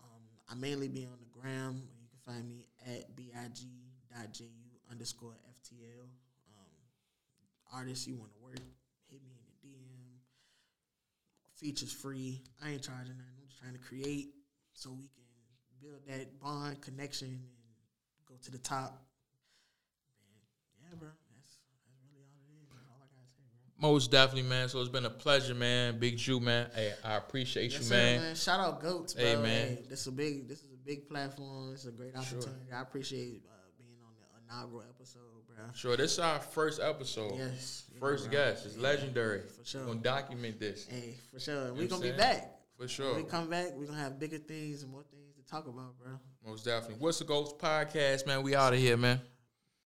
[0.00, 1.82] Um, I mainly be on the gram.
[2.00, 4.46] You can find me at big.ju
[4.90, 6.02] underscore ftl.
[6.48, 6.66] Um,
[7.72, 8.58] artists you want to work,
[9.10, 10.20] hit me in the DM.
[11.56, 12.42] Features free.
[12.62, 13.32] I ain't charging nothing.
[13.40, 14.28] I'm just trying to create
[14.72, 15.24] so we can
[15.80, 17.40] build that bond connection and
[18.28, 19.02] go to the top.
[20.20, 21.08] Man, yeah, bro.
[21.34, 22.68] That's that's really all it is.
[22.70, 23.42] That's all I gotta say,
[23.80, 23.90] bro.
[23.90, 24.68] Most definitely, man.
[24.68, 25.98] So it's been a pleasure, man.
[25.98, 26.68] Big Ju, man.
[26.74, 28.34] Hey, I appreciate Yes, you, sir, man.
[28.34, 29.24] Shout out Goats, bro.
[29.24, 29.44] Hey, man.
[29.44, 31.72] Hey, this is a big, this is a big platform.
[31.72, 32.70] It's a great opportunity.
[32.74, 33.55] I appreciate uh, being on the
[34.48, 35.64] inaugural episode, bro.
[35.74, 37.34] Sure, this is our first episode.
[37.36, 38.32] Yes, First bro.
[38.32, 38.66] guest.
[38.66, 39.42] It's Yeah, legendary.
[39.42, 39.80] for sure.
[39.82, 40.86] We're gonna document this.
[40.86, 41.72] Hey, for sure.
[41.74, 42.52] We're gonna be back.
[42.76, 43.14] For When sure.
[43.16, 46.18] we come back, we're gonna have bigger things and more things to talk about, bro.
[46.44, 46.96] Most definitely.
[46.98, 48.42] What's the Goat Podcast, man?
[48.42, 49.20] We out of here, man.